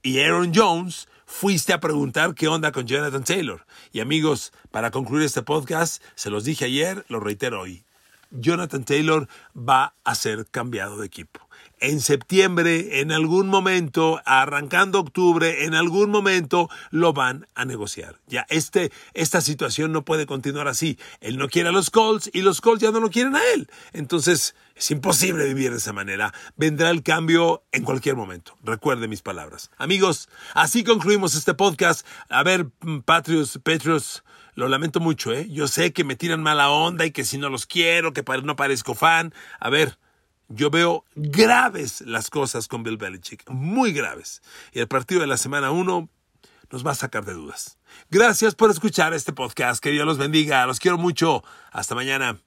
y 0.02 0.20
Aaron 0.20 0.52
Jones, 0.54 1.08
fuiste 1.26 1.72
a 1.72 1.80
preguntar 1.80 2.34
qué 2.34 2.48
onda 2.48 2.72
con 2.72 2.86
Jonathan 2.86 3.24
Taylor. 3.24 3.66
Y 3.92 4.00
amigos, 4.00 4.52
para 4.70 4.90
concluir 4.90 5.24
este 5.24 5.42
podcast, 5.42 6.02
se 6.14 6.30
los 6.30 6.44
dije 6.44 6.64
ayer, 6.64 7.04
lo 7.08 7.20
reitero 7.20 7.60
hoy. 7.60 7.84
Jonathan 8.30 8.84
Taylor 8.84 9.28
va 9.56 9.94
a 10.04 10.14
ser 10.14 10.46
cambiado 10.46 10.98
de 10.98 11.06
equipo 11.06 11.47
en 11.80 12.00
septiembre, 12.00 13.00
en 13.00 13.12
algún 13.12 13.48
momento, 13.48 14.20
arrancando 14.24 15.00
octubre, 15.00 15.64
en 15.64 15.74
algún 15.74 16.10
momento 16.10 16.68
lo 16.90 17.12
van 17.12 17.46
a 17.54 17.64
negociar. 17.64 18.20
Ya 18.26 18.46
este, 18.48 18.92
esta 19.14 19.40
situación 19.40 19.92
no 19.92 20.04
puede 20.04 20.26
continuar 20.26 20.68
así. 20.68 20.98
Él 21.20 21.36
no 21.38 21.48
quiere 21.48 21.68
a 21.68 21.72
los 21.72 21.90
Colts 21.90 22.30
y 22.32 22.42
los 22.42 22.60
Colts 22.60 22.82
ya 22.82 22.90
no 22.90 23.00
lo 23.00 23.10
quieren 23.10 23.36
a 23.36 23.44
él. 23.54 23.68
Entonces 23.92 24.54
es 24.74 24.90
imposible 24.90 25.44
vivir 25.44 25.70
de 25.72 25.78
esa 25.78 25.92
manera. 25.92 26.32
Vendrá 26.56 26.90
el 26.90 27.02
cambio 27.02 27.64
en 27.72 27.82
cualquier 27.82 28.16
momento. 28.16 28.56
Recuerde 28.62 29.08
mis 29.08 29.22
palabras. 29.22 29.70
Amigos, 29.76 30.28
así 30.54 30.84
concluimos 30.84 31.34
este 31.34 31.54
podcast. 31.54 32.06
A 32.28 32.42
ver, 32.42 32.68
Patriots, 33.04 33.58
Patriots. 33.62 34.22
Lo 34.54 34.66
lamento 34.66 34.98
mucho, 34.98 35.32
¿eh? 35.32 35.46
Yo 35.50 35.68
sé 35.68 35.92
que 35.92 36.02
me 36.02 36.16
tiran 36.16 36.42
mala 36.42 36.68
onda 36.70 37.06
y 37.06 37.12
que 37.12 37.24
si 37.24 37.38
no 37.38 37.48
los 37.48 37.64
quiero, 37.64 38.12
que 38.12 38.24
no 38.42 38.56
parezco 38.56 38.96
fan. 38.96 39.32
A 39.60 39.70
ver, 39.70 39.98
yo 40.48 40.70
veo 40.70 41.04
graves 41.14 42.00
las 42.02 42.30
cosas 42.30 42.68
con 42.68 42.82
Bill 42.82 42.96
Belichick, 42.96 43.48
muy 43.50 43.92
graves. 43.92 44.42
Y 44.72 44.80
el 44.80 44.88
partido 44.88 45.20
de 45.20 45.26
la 45.26 45.36
semana 45.36 45.70
1 45.70 46.08
nos 46.70 46.86
va 46.86 46.92
a 46.92 46.94
sacar 46.94 47.24
de 47.24 47.34
dudas. 47.34 47.78
Gracias 48.10 48.54
por 48.54 48.70
escuchar 48.70 49.14
este 49.14 49.32
podcast. 49.32 49.82
Que 49.82 49.90
Dios 49.90 50.06
los 50.06 50.18
bendiga. 50.18 50.66
Los 50.66 50.80
quiero 50.80 50.98
mucho. 50.98 51.42
Hasta 51.72 51.94
mañana. 51.94 52.38